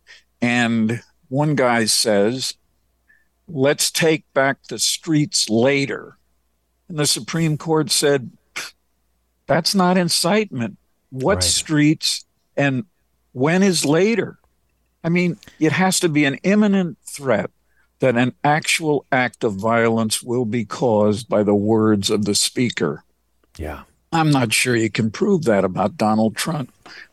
[0.41, 2.53] And one guy says,
[3.47, 6.17] let's take back the streets later.
[6.87, 8.31] And the Supreme Court said,
[9.45, 10.77] that's not incitement.
[11.09, 11.43] What right.
[11.43, 12.25] streets
[12.55, 12.85] and
[13.33, 14.37] when is later?
[15.03, 17.49] I mean, it has to be an imminent threat
[17.99, 23.03] that an actual act of violence will be caused by the words of the speaker.
[23.57, 23.83] Yeah.
[24.11, 26.71] I'm not sure you can prove that about Donald Trump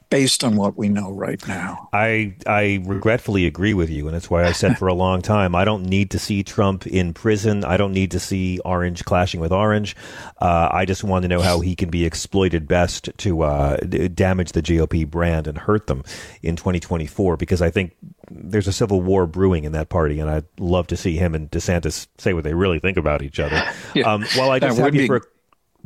[0.08, 1.88] based on what we know right now.
[1.92, 5.54] I I regretfully agree with you, and it's why I said for a long time
[5.54, 7.64] I don't need to see Trump in prison.
[7.64, 9.96] I don't need to see Orange clashing with Orange.
[10.40, 14.52] Uh, I just want to know how he can be exploited best to uh, damage
[14.52, 16.02] the GOP brand and hurt them
[16.42, 17.36] in 2024.
[17.36, 17.96] Because I think
[18.30, 21.50] there's a civil war brewing in that party, and I'd love to see him and
[21.50, 23.62] DeSantis say what they really think about each other.
[23.94, 25.22] yeah, um, while I just have you be- for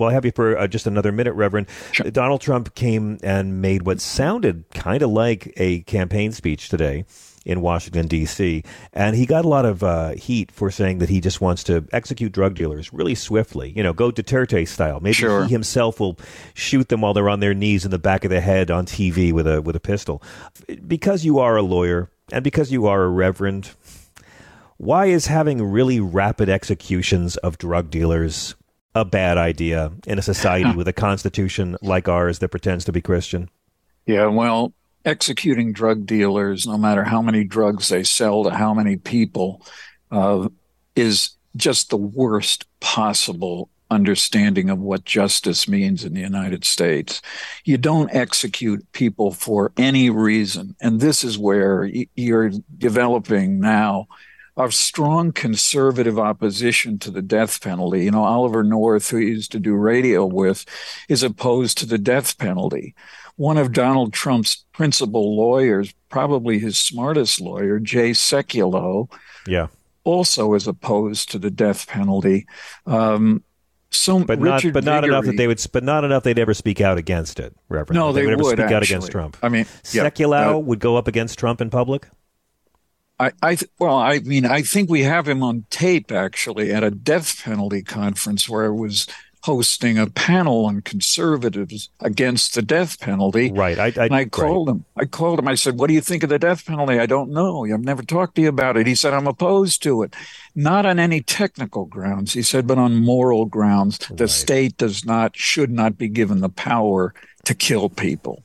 [0.01, 1.69] well, I have you for uh, just another minute, Reverend.
[1.93, 2.11] Sure.
[2.11, 7.05] Donald Trump came and made what sounded kind of like a campaign speech today
[7.45, 8.65] in Washington, D.C.
[8.93, 11.87] And he got a lot of uh, heat for saying that he just wants to
[11.93, 15.01] execute drug dealers really swiftly, you know, go Duterte style.
[15.01, 15.45] Maybe sure.
[15.45, 16.19] he himself will
[16.55, 19.33] shoot them while they're on their knees in the back of the head on TV
[19.33, 20.23] with a, with a pistol.
[20.87, 23.71] Because you are a lawyer and because you are a reverend,
[24.77, 28.55] why is having really rapid executions of drug dealers
[28.95, 33.01] a bad idea in a society with a constitution like ours that pretends to be
[33.01, 33.49] Christian?
[34.07, 34.73] Yeah, well,
[35.05, 39.65] executing drug dealers, no matter how many drugs they sell to how many people,
[40.11, 40.49] uh,
[40.97, 47.21] is just the worst possible understanding of what justice means in the United States.
[47.65, 50.77] You don't execute people for any reason.
[50.81, 54.07] And this is where you're developing now
[54.69, 58.05] a strong conservative opposition to the death penalty.
[58.05, 60.65] You know, Oliver North, who he used to do radio with,
[61.09, 62.95] is opposed to the death penalty
[63.41, 69.11] one of Donald Trump's principal lawyers, probably his smartest lawyer, Jay Sekulow,
[69.47, 69.69] yeah,
[70.05, 72.47] also is opposed to the death penalty.
[72.85, 73.43] Um,
[73.89, 76.53] so, but Richard not, but not enough that they would, but not enough they'd ever
[76.53, 77.99] speak out against it, Reverend.
[77.99, 78.77] No, they, they would, would speak actually.
[78.77, 79.39] out against Trump.
[79.43, 82.09] I mean, yeah, Sekulow uh, would go up against Trump in public.
[83.21, 86.83] I, I th- well, I mean, I think we have him on tape actually at
[86.83, 89.07] a death penalty conference where I was
[89.43, 93.51] hosting a panel on conservatives against the death penalty.
[93.53, 93.79] Right.
[93.79, 94.77] I, I, and I called right.
[94.77, 94.85] him.
[94.97, 95.49] I called him.
[95.49, 97.65] I said, "What do you think of the death penalty?" I don't know.
[97.65, 98.87] I've never talked to you about it.
[98.87, 100.17] He said, "I'm opposed to it,
[100.55, 103.99] not on any technical grounds." He said, "But on moral grounds.
[103.99, 104.31] The Right.
[104.31, 107.15] state does not, should not be given the power
[107.45, 108.43] to kill people."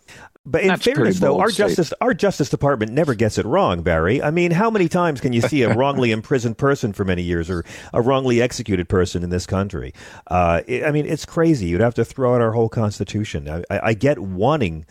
[0.48, 1.76] But in That's fairness, though, our statement.
[1.76, 4.22] justice our Justice Department never gets it wrong, Barry.
[4.22, 7.50] I mean, how many times can you see a wrongly imprisoned person for many years
[7.50, 9.94] or a wrongly executed person in this country?
[10.28, 11.66] Uh, it- I mean, it's crazy.
[11.68, 13.50] You'd have to throw out our whole constitution.
[13.50, 14.86] I, I, I get wanting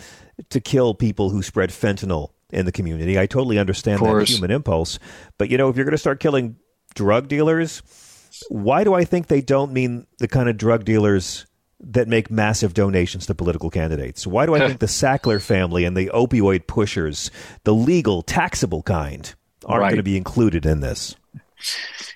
[0.50, 3.16] to kill people who spread fentanyl in the community.
[3.18, 4.98] I totally understand that human impulse.
[5.38, 6.56] But you know, if you're going to start killing
[6.96, 7.82] drug dealers,
[8.48, 11.46] why do I think they don't mean the kind of drug dealers?
[11.86, 14.26] That make massive donations to political candidates.
[14.26, 17.30] Why do I think the Sackler family and the opioid pushers,
[17.64, 19.34] the legal, taxable kind,
[19.66, 19.88] aren't Right.
[19.90, 21.14] going to be included in this?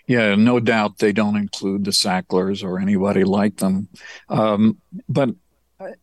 [0.06, 3.88] Yeah, no doubt they don't include the Sacklers or anybody like them.
[4.28, 5.30] Um, but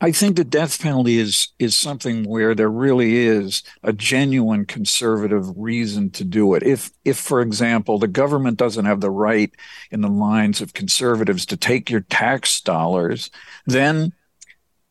[0.01, 5.51] I- think the death penalty is is something where there really is a genuine conservative
[5.57, 6.63] reason to do it.
[6.63, 9.51] If if, for example, the government doesn't have the right
[9.91, 13.30] in the minds of conservatives to take your tax dollars,
[13.65, 14.13] then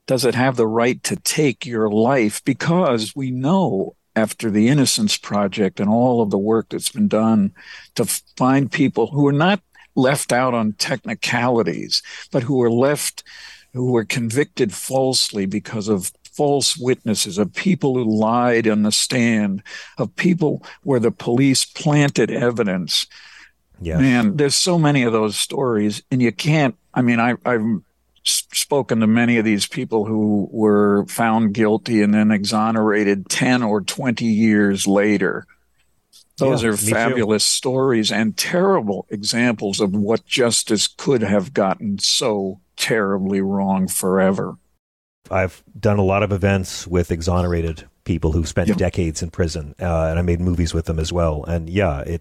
[0.07, 2.45] does it have the right to take your life?
[2.45, 7.53] Because we know after the Innocence Project and all of the work that's been done
[7.95, 8.05] to
[8.37, 9.61] find people who are not
[9.97, 13.25] left out on technicalities, but who are left,
[13.75, 19.63] who were convicted falsely because of false witnesses, of people who lied on the stand,
[19.99, 23.07] of people where the police planted evidence.
[23.81, 23.99] Yeah.
[23.99, 26.77] Man, there's so many of those stories, and you can't.
[26.95, 27.83] I mean, I, I've
[28.23, 33.81] spoken to many of these people who were found guilty and then exonerated 10 or
[33.83, 35.47] 20 years later.
[36.39, 36.87] Those Yeah, are me too.
[36.87, 44.57] fabulous stories and terrible examples of what justice could have gotten so terribly wrong forever.
[45.31, 48.75] I've done a lot of events with exonerated people who spent Yeah.
[48.75, 51.43] decades in prison, uh, and I made movies with them as well.
[51.45, 52.21] And yeah, it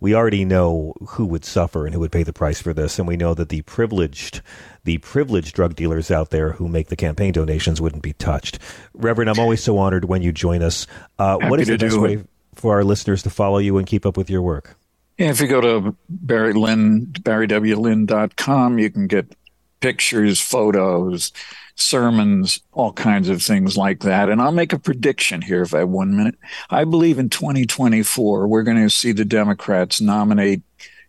[0.00, 3.06] we already know who would suffer and who would pay the price for this, and
[3.06, 4.40] we know that the privileged,
[4.84, 8.58] the privileged drug dealers out there who make the campaign donations wouldn't be touched.
[8.94, 10.86] Reverend, I'm always so honored when you join us.
[11.18, 12.26] Uh, what is the best way it.
[12.58, 14.76] For our listeners to follow you and keep up with your work?
[15.18, 19.34] Yeah, if you go to Barry Lynn, barrywlynn.com, you can get
[19.80, 21.32] pictures, photos,
[21.74, 24.28] sermons, all kinds of things like that.
[24.28, 26.36] And I'll make a prediction here if I have one minute.
[26.70, 30.62] I believe in 2024, we're going to see the Democrats nominate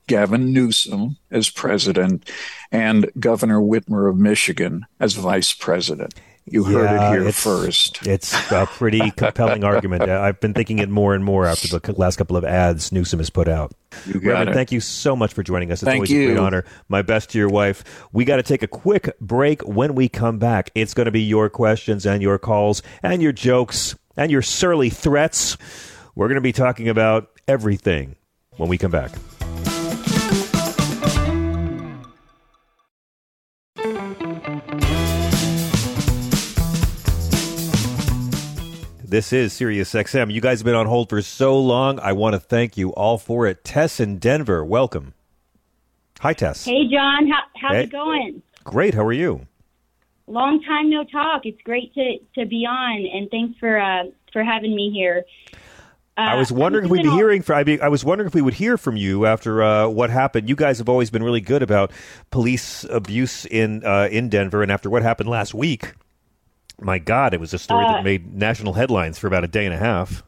[0.07, 2.29] Gavin Newsom as president
[2.71, 6.15] and Governor Whitmer of Michigan as vice president.
[6.51, 8.05] You heard Yeah, it here it's- first.
[8.07, 10.03] It's a pretty compelling argument.
[10.09, 13.29] I've been thinking it more and more after the last couple of ads Newsom has
[13.29, 13.71] put out.
[14.05, 14.53] You got Reverend, it.
[14.53, 15.81] thank you so much for joining us.
[15.81, 16.63] It's Thank always a great honor.
[16.89, 17.83] My best to your wife.
[18.11, 19.61] We got to take a quick break.
[19.61, 23.31] When we come back, it's going to be your questions and your calls and your
[23.31, 25.57] jokes and your surly threats.
[26.15, 28.15] We're going to be talking about everything
[28.57, 29.11] when we come back.
[39.09, 40.31] This is Sirius XM.
[40.31, 41.99] You guys have been on hold for so long.
[41.99, 43.63] I want to thank you all for it.
[43.63, 45.15] Tess in Denver, welcome.
[46.19, 46.65] Hi, Tess.
[46.65, 47.83] Hey, John, how, how's Hey.
[47.85, 48.43] it going?
[48.63, 48.93] Great.
[48.93, 49.47] How are you?
[50.27, 51.41] long time no talk.
[51.47, 55.23] It's great to to be on, and thanks for uh, for having me here.
[56.15, 57.55] Uh, I was wondering if we'd be hearing from.
[57.55, 60.47] I, mean, I was wondering if we would hear from you after uh, what happened.
[60.47, 61.91] You guys have always been really good about
[62.29, 65.93] police abuse in uh, in Denver, and after what happened last week,
[66.81, 69.65] my God, it was a story Uh, that made national headlines for about a day
[69.65, 70.23] and a half.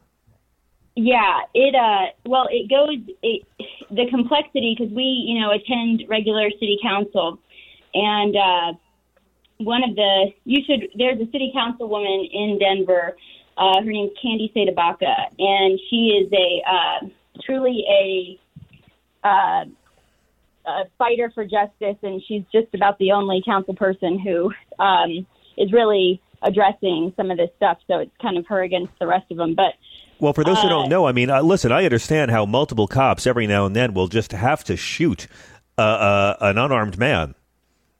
[0.95, 3.43] Yeah, it uh well it goes it
[3.89, 7.39] the complexity because we you know attend regular city council
[7.93, 8.73] and uh
[9.59, 13.15] one of the you should there's a city councilwoman in Denver
[13.57, 17.07] uh her name's Candi CdeBaca and she is a uh
[17.45, 18.39] truly a
[19.25, 19.65] uh
[20.65, 25.25] a fighter for justice and she's just about the only council person who um
[25.57, 29.29] is really addressing some of this stuff so it's kind of her against the rest
[29.31, 29.73] of them but
[30.19, 32.87] Well, for those who Uh, don't know, I mean, uh, listen, I understand how multiple
[32.87, 35.27] cops every now and then will just have to shoot
[35.77, 37.33] uh, uh, an unarmed man.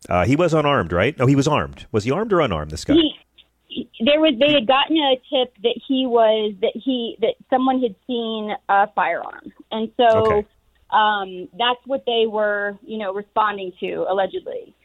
[0.08, 1.18] Uh, he was unarmed, right?
[1.18, 1.88] No, he was armed.
[1.92, 2.70] Was he armed or unarmed?
[2.72, 2.94] This guy.
[2.96, 7.82] He, there was they had gotten a tip that he was that he that someone
[7.82, 10.48] had seen a firearm, and so Okay.
[10.92, 14.76] um, that's what they were you know responding to allegedly.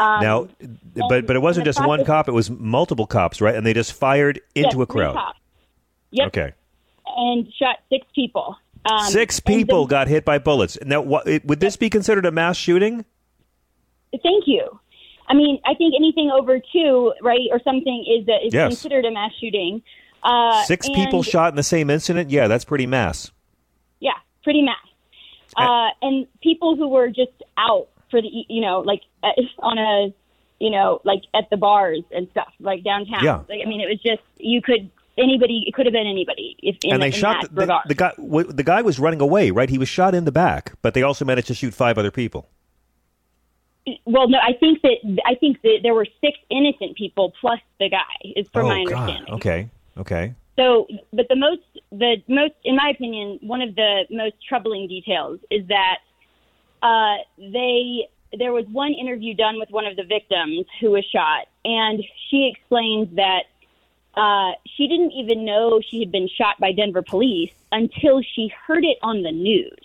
[0.00, 0.48] Um, now,
[1.08, 3.54] but but it wasn't just one cop; it was multiple cops, right?
[3.54, 5.18] And they just fired into Yes, a crowd.
[6.12, 6.52] Yep, Okay,
[7.16, 8.56] and shot six people.
[8.90, 10.78] Um, six and the- people got hit by bullets.
[10.84, 13.04] Now, what, would this be considered a mass shooting?
[14.22, 14.80] Thank you.
[15.28, 18.70] I mean, I think anything over two, right, or something is a, is Yes.
[18.70, 19.82] considered a mass shooting.
[20.22, 22.30] Uh, Six and- people shot in the same incident.
[22.30, 23.30] Yeah, that's pretty mass.
[24.00, 24.76] Yeah, pretty mass.
[25.56, 29.28] Uh, and people who were just out for the, you know, like uh,
[29.60, 30.14] on a,
[30.58, 33.24] you know, like at the bars and stuff, like downtown.
[33.24, 33.36] Yeah.
[33.48, 35.64] Like, I mean, it was just you could anybody.
[35.66, 36.56] It could have been anybody.
[36.62, 38.12] If in, and they shot the, the, guy.
[38.16, 39.68] w- The guy was running away, right?
[39.70, 42.48] He was shot in the back, but they also managed to shoot five other people.
[44.04, 47.88] well, no, I think that I think that there were six innocent people plus the
[47.88, 48.30] guy.
[48.36, 49.28] Is from oh my God.
[49.30, 49.68] Okay.
[49.98, 50.34] Okay.
[50.56, 55.40] So, but the most, the most, in my opinion, one of the most troubling details
[55.50, 55.98] is that
[56.82, 58.08] uh, they
[58.38, 62.52] there was one interview done with one of the victims who was shot, and she
[62.54, 63.44] explained that
[64.14, 68.84] uh, she didn't even know she had been shot by Denver police until she heard
[68.84, 69.76] it on the news.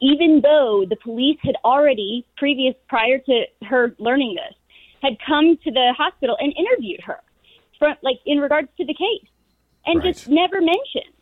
[0.00, 4.54] Even though the police had already, previous prior to her learning this,
[5.02, 7.20] had come to the hospital and interviewed her,
[7.78, 9.28] from like in regards to the case,
[9.86, 11.14] and just never mentioned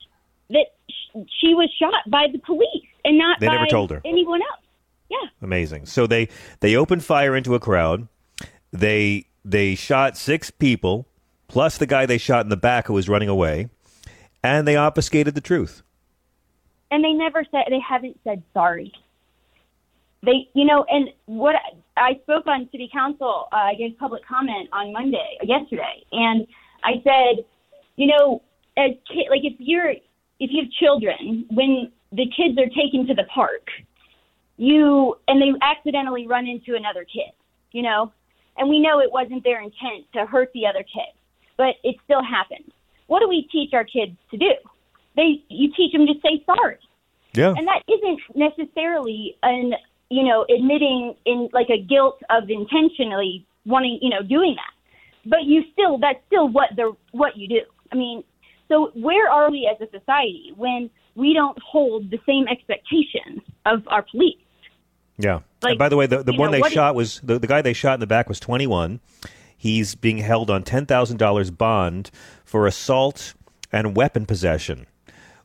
[0.51, 4.01] that sh- she was shot by the police and not They by never told her.
[4.05, 4.62] anyone else.
[5.13, 5.29] Yeah.
[5.43, 5.87] Amazing.
[5.87, 6.29] So they
[6.61, 8.09] they opened fire into a crowd.
[8.73, 11.07] They they shot six people
[11.49, 13.69] plus the guy they shot in the back who was running away,
[14.43, 15.83] and they obfuscated the truth.
[16.91, 18.93] and they never said they haven't said sorry.
[20.25, 21.57] They, you know, and what
[21.97, 26.47] I spoke on city council, uh, I gave public comment on Monday, yesterday, and
[26.85, 27.45] I said,
[27.97, 28.41] you know,
[28.77, 33.15] as ki- like if you're if you have children, when the kids are taken to
[33.15, 33.67] the park,
[34.57, 37.33] you and they accidentally run into another kid,
[37.73, 38.13] you know,
[38.57, 41.13] and we know it wasn't their intent to hurt the other kid,
[41.57, 42.71] but it still happened.
[43.07, 44.53] What do we teach our kids to do?
[45.17, 46.79] They you teach them to say sorry.
[47.35, 47.55] Yeah.
[47.57, 49.73] And that isn't necessarily an
[50.11, 55.45] you know admitting in like a guilt of intentionally wanting you know doing that, but
[55.45, 57.61] you still that's still what the what you do.
[57.91, 58.25] I mean,
[58.69, 63.87] so where are we as a society when we don't hold the same expectations of
[63.89, 64.37] our police?
[65.19, 65.41] Yeah.
[65.63, 67.39] Like, and by the way, the, the one know, they what is- shot was the,
[67.39, 69.01] the guy they shot in the back was 21.
[69.57, 72.11] He's being held on $10,000 bond
[72.45, 73.35] for assault
[73.71, 74.87] and weapon possession,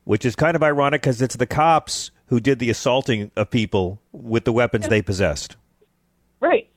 [0.06, 4.02] which is kind of ironic because it's the cops who did the assaulting of people
[4.12, 5.56] with the weapons they possessed.
[6.40, 6.68] Right.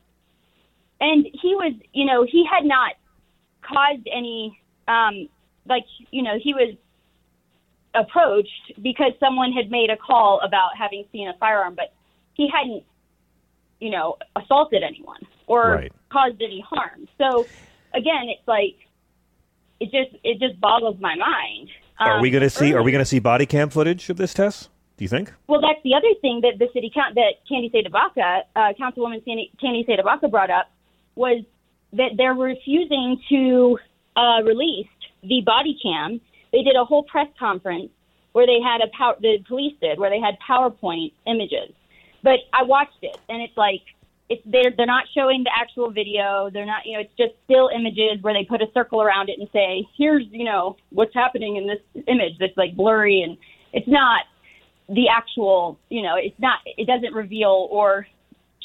[1.00, 2.92] And he was, you know, he had not
[3.62, 5.28] caused any, um,
[5.66, 6.74] like, you know, he was
[7.94, 11.92] approached because someone had made a call about having seen a firearm, but
[12.34, 12.84] he hadn't,
[13.80, 15.92] you know, assaulted anyone or Right.
[16.10, 17.08] caused any harm.
[17.18, 17.46] So
[17.94, 18.76] again, it's like,
[19.80, 21.70] it just, it just boggles my mind.
[21.98, 22.72] are we Um, going to see?
[22.74, 24.70] Are we going to see body cam footage of this test?
[24.96, 25.32] Do you think?
[25.48, 29.50] Well, that's the other thing that the city coun that Candi CdeBaca, uh, Councilwoman Sandy,
[29.62, 30.70] Candi CdeBaca brought up
[31.14, 31.42] was
[31.94, 33.78] that they're refusing to
[34.16, 34.86] uh, release
[35.22, 36.20] the body cam.
[36.52, 37.90] They did a whole press conference
[38.32, 41.72] where they had a pow- the police did where they had PowerPoint images.
[42.22, 43.82] But I watched it, and it's like
[44.28, 46.50] it's they're they're not showing the actual video.
[46.52, 49.38] They're not, you know, it's just still images where they put a circle around it
[49.38, 53.36] and say, "Here's, you know, what's happening in this image." That's like blurry, and
[53.72, 54.24] it's not
[54.88, 58.08] the actual, you know, it's not, it doesn't reveal or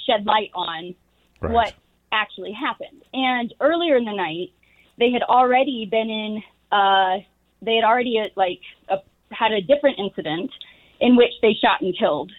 [0.07, 0.95] shed light on
[1.39, 1.53] Right.
[1.53, 1.73] what
[2.11, 3.03] actually happened.
[3.13, 4.51] And earlier in the night,
[4.97, 6.43] they had already been in.
[6.71, 7.19] Uh,
[7.65, 8.97] they had already like uh,
[9.31, 10.51] had a different incident
[10.99, 12.31] in which they shot and killed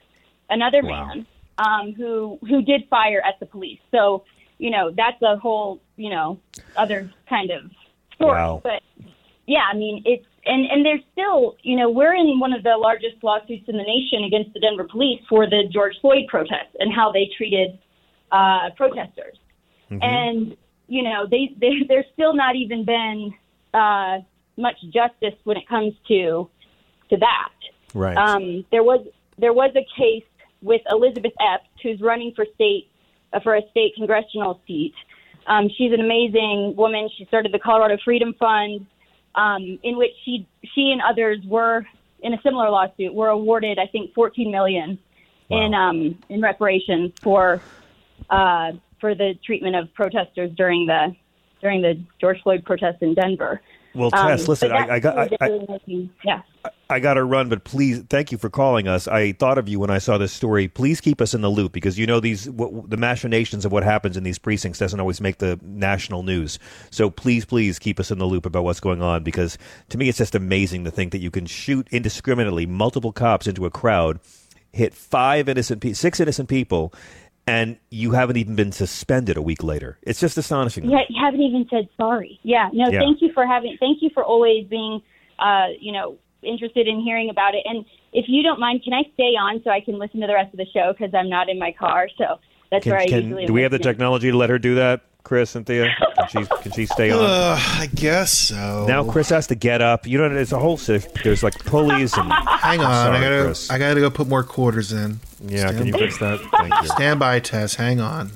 [0.49, 1.07] another Wow.
[1.07, 1.27] man
[1.59, 3.81] um, who who did fire at the police.
[3.91, 4.25] So
[4.59, 6.39] you know that's a whole you know
[6.77, 7.71] other kind of
[8.15, 8.33] story.
[8.33, 8.61] Wow.
[8.63, 8.83] But
[9.47, 12.77] yeah, I mean it's and and there's still you know we're in one of the
[12.77, 16.93] largest lawsuits in the nation against the Denver police for the George Floyd protests and
[16.95, 17.79] how they treated
[18.33, 19.37] uh, protesters.
[19.91, 20.57] And
[20.89, 23.33] you know they, they there's still not even been
[23.73, 24.19] uh,
[24.57, 26.49] much justice when it comes to
[27.11, 27.53] to that.
[27.95, 28.17] Right.
[28.17, 29.07] Um, there was
[29.39, 30.25] there was a case
[30.63, 32.89] with Elizabeth Epps, who's running for state
[33.33, 34.95] uh, for a state congressional seat.
[35.47, 37.09] Um, she's an amazing woman.
[37.17, 38.87] She started the Colorado Freedom Fund,
[39.35, 41.87] um, in which she she and others were
[42.21, 44.99] in a similar lawsuit were awarded, I think, 14 million
[45.49, 47.61] in um, in reparations for
[48.31, 51.15] uh, for the treatment of protesters during the
[51.61, 53.61] during the George Floyd protests in Denver.
[53.97, 55.19] Well, Um, Tess, listen, I, I got.
[55.19, 56.43] I, I, yeah.
[56.91, 59.09] I got to run, but please, thank you for calling us.
[59.09, 60.69] I thought of you when I saw this story.
[60.69, 63.85] Please keep us in the loop because you know these what, the machinations of what
[63.85, 66.59] happens in these precincts doesn't always make the national news.
[66.91, 69.59] So please, please keep us in the loop about what's going on because
[69.91, 73.67] to me it's just amazing to think that you can shoot indiscriminately multiple cops into
[73.67, 74.21] a crowd,
[74.73, 76.93] hit five innocent, pe- six innocent people,
[77.47, 79.99] and you haven't even been suspended a week later.
[80.03, 80.91] It's just astonishing.
[80.91, 82.41] Yeah, you haven't even said sorry.
[82.43, 82.99] Yeah, no, Yeah.
[83.01, 83.77] thank you for having.
[83.79, 85.01] Thank you for always being,
[85.39, 87.63] uh, you know, interested in hearing about it.
[87.65, 90.35] And if you don't mind, can I stay on so I can listen to the
[90.35, 92.09] rest of the show because I'm not in my car.
[92.19, 92.39] So
[92.71, 93.47] that's Can- where I can- usually.
[93.47, 95.89] do we have the technology to let her do that, Chris and Thea?
[96.31, 97.19] Can she, can she stay on?
[97.23, 98.87] Uh, I guess so.
[98.87, 100.07] Now Chris has to get up.
[100.07, 100.77] You know, it's a whole.
[100.77, 102.33] There's like pulleys and.
[102.33, 103.71] Hang on, Sorry, I gotta Chris.
[103.71, 105.19] I gotta go put more quarters in.
[105.45, 106.39] Yeah, can Stand- you fix that?
[106.59, 106.89] Thank you.
[106.89, 107.75] Stand by, Tess.
[107.75, 108.31] Hang on.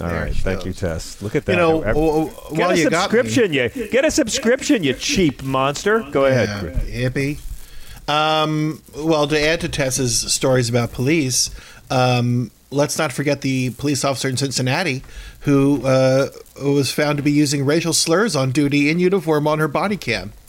[0.00, 0.66] All There right, thank goes.
[0.66, 1.20] you, Tess.
[1.22, 1.52] Look at that.
[1.52, 5.42] You know, Ev- w- w- get a you subscription, you get a subscription, you cheap
[5.42, 6.04] monster.
[6.12, 6.76] Go ahead, Yeah, Chris.
[6.88, 8.08] hippie.
[8.08, 11.50] Um, well, to add to Tess's stories about police,
[11.90, 15.02] um, let's not forget the police officer in Cincinnati
[15.40, 16.28] who uh,
[16.62, 20.32] was found to be using racial slurs on duty in uniform on her body cam.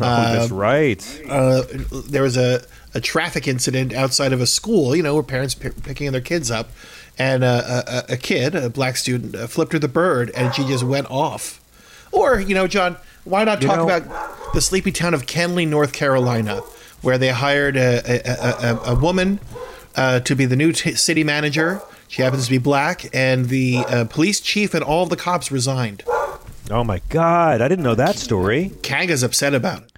[0.00, 1.22] Oh, that's right.
[1.28, 1.62] Uh,
[2.08, 2.62] there was a,
[2.94, 6.50] a traffic incident outside of a school, you know, where parents p- picking their kids
[6.50, 6.70] up,
[7.18, 10.54] and uh, a, a, a kid, a black student, uh, flipped her the bird, and
[10.54, 11.60] she just went off.
[12.10, 15.68] Or, you know, John, why not You talk know- about the sleepy town of Kenly,
[15.68, 16.60] North Carolina,
[17.02, 19.40] where they hired a, a, a, a, a woman
[19.96, 21.80] uh, to be the new t- city manager.
[22.08, 26.04] She happens to be black, and the uh, police chief and all the cops resigned.
[26.70, 28.72] Oh my God, I didn't know that story.
[28.82, 29.92] Kanga's upset about it.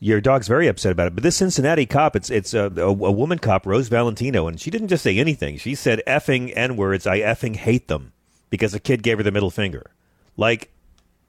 [0.00, 1.14] Your dog's very upset about it.
[1.14, 4.70] But this Cincinnati cop, it's it's a, a, a woman cop, Rose Valentino, and she
[4.70, 5.56] didn't just say anything.
[5.56, 7.06] She said effing n words.
[7.06, 8.12] I effing hate them
[8.50, 9.90] because a kid gave her the middle finger.
[10.36, 10.70] Like,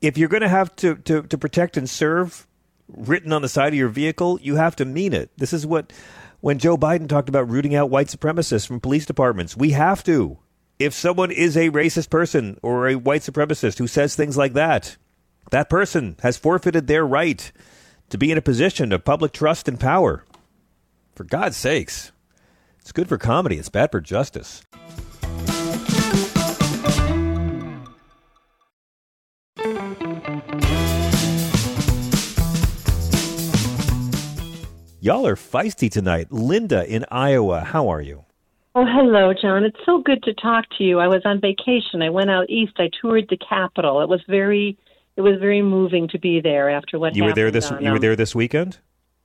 [0.01, 2.47] if you're going to have to to protect and serve,
[2.87, 5.29] written on the side of your vehicle, you have to mean it.
[5.37, 5.93] This is what
[6.45, 9.57] when Joe Biden talked about rooting out white supremacists from police departments.
[9.57, 10.37] We have to.
[10.77, 14.95] If someone is a racist person or a white supremacist who says things like that,
[15.49, 17.51] that person has forfeited their right
[18.09, 20.23] to be in a position of public trust and power.
[21.15, 22.11] For God's sakes.
[22.79, 24.61] It's good for comedy, it's bad for justice.
[35.05, 36.31] Y'all are feisty tonight.
[36.31, 38.25] Linda in Iowa, how are you?
[38.73, 39.63] Oh, hello, John.
[39.63, 40.97] It's so good to talk to you.
[40.97, 42.01] I was on vacation.
[42.01, 42.73] I went out east.
[42.79, 44.01] I toured the Capitol.
[44.01, 44.75] It was very,
[45.15, 47.91] it was very moving to be there after what You were there this on, you
[47.91, 48.79] were um, there this weekend?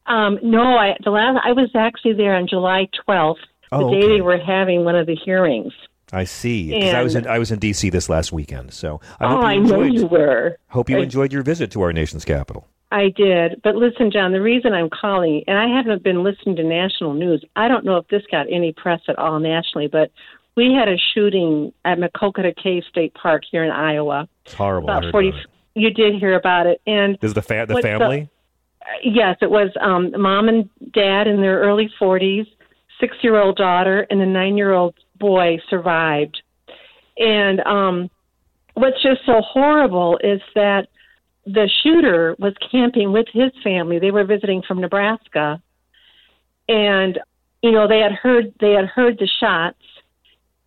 [0.04, 4.00] Um, no, I the last I was actually there on July twelfth, the Oh, day
[4.00, 4.08] okay.
[4.16, 5.72] they were having one of the hearings.
[6.12, 6.90] I see.
[6.90, 8.74] I was in I was in DC this last weekend.
[8.74, 10.58] So I oh, hope you I know you were.
[10.68, 12.68] hope you enjoyed your visit to our nation's capital.
[12.92, 13.60] I did.
[13.62, 17.44] But listen, John, the reason I'm calling, and I haven't been listening to national news,
[17.54, 20.10] I don't know if this got any press at all nationally, but
[20.56, 24.28] we had a shooting at Maquoketa Cave State Park here in Iowa.
[24.44, 24.90] It's horrible.
[24.90, 25.28] About heard 40.
[25.28, 25.46] about it.
[25.74, 26.80] You did hear about it.
[26.86, 28.28] And This is the fa- the family?
[29.02, 32.46] yes, it was um, mom and dad in their early 40s,
[32.98, 36.42] six year old daughter, and a nine year old boy survived.
[37.16, 38.10] And um,
[38.74, 40.88] what's just so horrible is that
[41.52, 43.98] the shooter was camping with his family.
[43.98, 45.60] They were visiting from Nebraska,
[46.68, 47.18] and
[47.62, 49.82] you know they had heard they had heard the shots,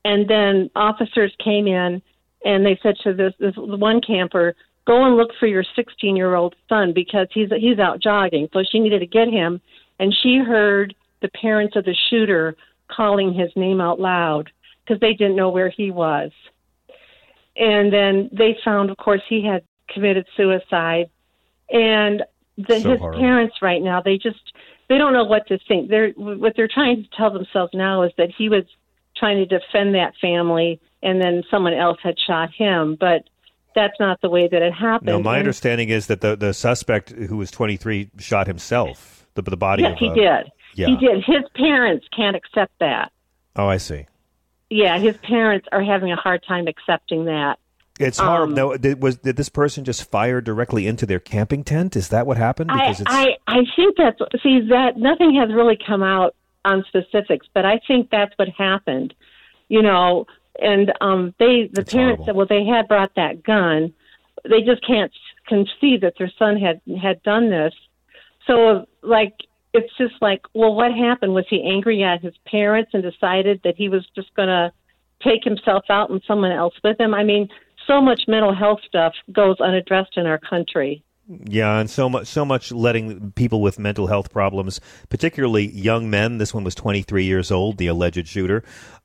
[0.04, 2.02] and then officers came in
[2.46, 4.56] and they said to this this one camper,
[4.86, 8.64] "Go and look for your 16 year old son because he's he's out jogging." So
[8.70, 9.62] she needed to get him,
[10.00, 12.56] and she heard the parents of the shooter
[12.90, 14.52] calling his name out loud
[14.84, 16.32] because they didn't know where he was.
[17.56, 21.10] And then they found, of course, he had committed suicide.
[21.70, 22.24] And
[22.58, 23.20] the, So his horrible.
[23.20, 24.40] parents right now, they just
[24.90, 25.90] they don't know what to think.
[25.90, 28.64] They're what they're trying to tell themselves now is that he was
[29.16, 32.98] trying to defend that family, and then someone else had shot him.
[33.00, 33.24] But
[33.76, 35.08] that's not the way that it happened.
[35.08, 39.26] No, my And- understanding is that the, the suspect who was 23 shot himself.
[39.36, 40.52] The, the body Yes, of he uh, did.
[40.76, 40.88] Yeah.
[40.88, 41.24] He did.
[41.26, 43.12] His parents can't accept that.
[43.56, 44.06] Oh, I see.
[44.70, 47.58] Yeah, his parents are having a hard time accepting that.
[48.00, 48.54] It's horrible.
[48.54, 51.96] Um, no, did, was did this person just fire directly into their camping tent?
[51.96, 52.72] Is that what happened?
[52.72, 56.36] I, Because it's I I think that's see that nothing has really come out
[56.66, 59.14] on specifics, but I think that's what happened.
[59.68, 60.26] You know,
[60.60, 63.94] and um they the parents said well they had brought that gun.
[64.44, 65.12] They just can't
[65.48, 67.74] conceive that their son had had done this.
[68.48, 69.36] So like
[69.74, 71.36] it's just like, well what happened?
[71.36, 74.72] Was he angry at his parents and decided that he was just going to
[75.24, 77.14] take himself out and someone else with him?
[77.14, 77.50] I mean,
[77.88, 81.04] so much mental health stuff goes unaddressed in our country.
[81.28, 86.38] Yeah, and so much, so much letting people with mental health problems, particularly young men.
[86.38, 88.64] This one was 23 years old, the alleged shooter.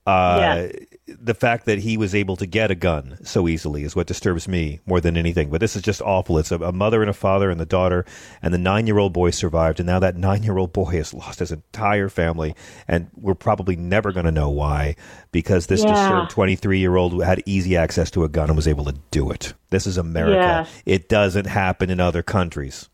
[0.09, 0.69] Uh,
[1.11, 4.47] The fact that he was able to get a gun so easily is what disturbs
[4.47, 5.49] me more than anything.
[5.49, 6.37] But this is just awful.
[6.37, 8.05] It's a, a mother and a father and the daughter,
[8.43, 12.55] and the nine-year-old boy survived, and now that nine-year-old boy has lost his entire family,
[12.87, 14.97] and we're probably never going to know why
[15.33, 15.93] because this Yeah.
[15.95, 19.55] disturbed 23-year-old had easy access to a gun and was able to do it.
[19.71, 20.69] This is America.
[20.85, 20.95] Yeah.
[20.95, 22.91] It doesn't happen in other countries.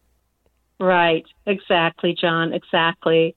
[0.79, 3.35] Right, exactly, John, exactly.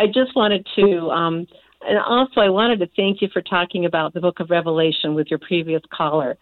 [0.00, 1.46] I just wanted to, um,
[1.88, 5.28] and also I wanted to thank you for talking about the book of Revelation with
[5.28, 6.36] your previous caller.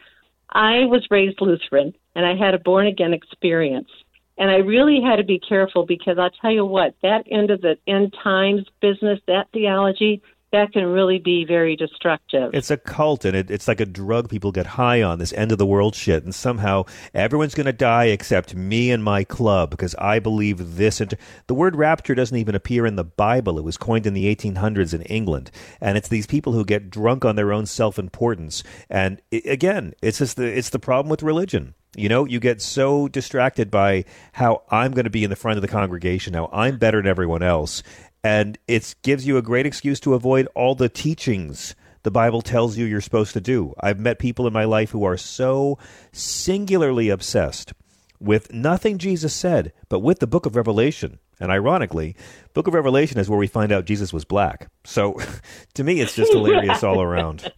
[0.51, 3.89] I was raised Lutheran and I had a born again experience.
[4.37, 7.61] And I really had to be careful because I'll tell you what, that end of
[7.61, 10.23] the end times business, that theology,
[10.55, 12.55] that can really be very destructive.
[12.55, 15.51] It's a cult, and it, it's like a drug people get high on, this end
[15.51, 16.23] of the world shit.
[16.23, 21.01] And somehow everyone's going to die except me and my club because I believe this.
[21.01, 21.13] And
[21.49, 23.59] the word rapture doesn't even appear in the Bible.
[23.59, 25.51] It was coined in the 1800s in England.
[25.81, 28.63] And it's these people who get drunk on their own self importance.
[28.89, 31.75] And i again, it's just the, it's the problem with religion.
[31.97, 35.59] You know, you get so distracted by how I'm going to be in the front
[35.59, 37.83] of the congregation, how I'm better than everyone else.
[38.25, 42.77] And it gives you a great excuse to avoid all the teachings the Bible tells
[42.77, 43.73] you you're supposed to do.
[43.81, 45.79] I've met people in my life who are so
[46.13, 47.73] singularly obsessed
[48.21, 51.19] with nothing Jesus said, but with the book of Revelation.
[51.41, 52.15] And ironically,
[52.53, 54.69] book of Revelation is where we find out Jesus was black.
[54.85, 55.19] So
[55.75, 57.51] to me, it's just hilarious all around.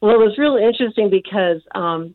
[0.00, 2.14] Well, it was really interesting because um,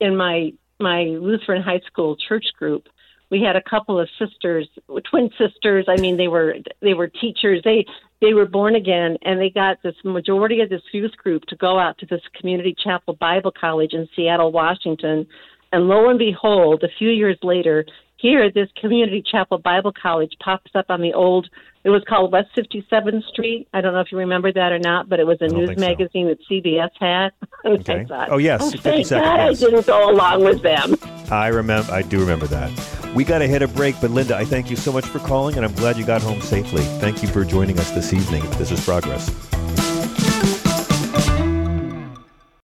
[0.00, 2.88] in my my Lutheran high school church group,
[3.30, 4.68] we had a couple of sisters,
[5.10, 5.84] twin sisters.
[5.88, 7.60] I mean, they were they were teachers.
[7.64, 7.84] They
[8.20, 11.78] they were born again, and they got this majority of this youth group to go
[11.78, 15.26] out to this community chapel Bible college in Seattle, Washington.
[15.72, 17.84] And lo and behold, a few years later,
[18.16, 21.48] here this community chapel Bible college pops up on the old.
[21.84, 23.68] It was called West 57th Street.
[23.72, 25.78] I don't know if you remember that or not, but it was a news think
[25.78, 25.86] so.
[25.86, 27.30] magazine that CBS had.
[27.64, 28.04] Okay.
[28.04, 29.62] Thought, Oh, yes, oh, thank God yes.
[29.62, 30.94] I didn't go along with them.
[31.28, 31.92] I remember.
[31.92, 32.70] I do remember that.
[33.14, 35.56] We got to hit a break, but Linda, I thank you so much for calling,
[35.56, 36.82] and I'm glad you got home safely.
[37.00, 38.48] Thank you for joining us this evening.
[38.52, 39.47] This is Progress.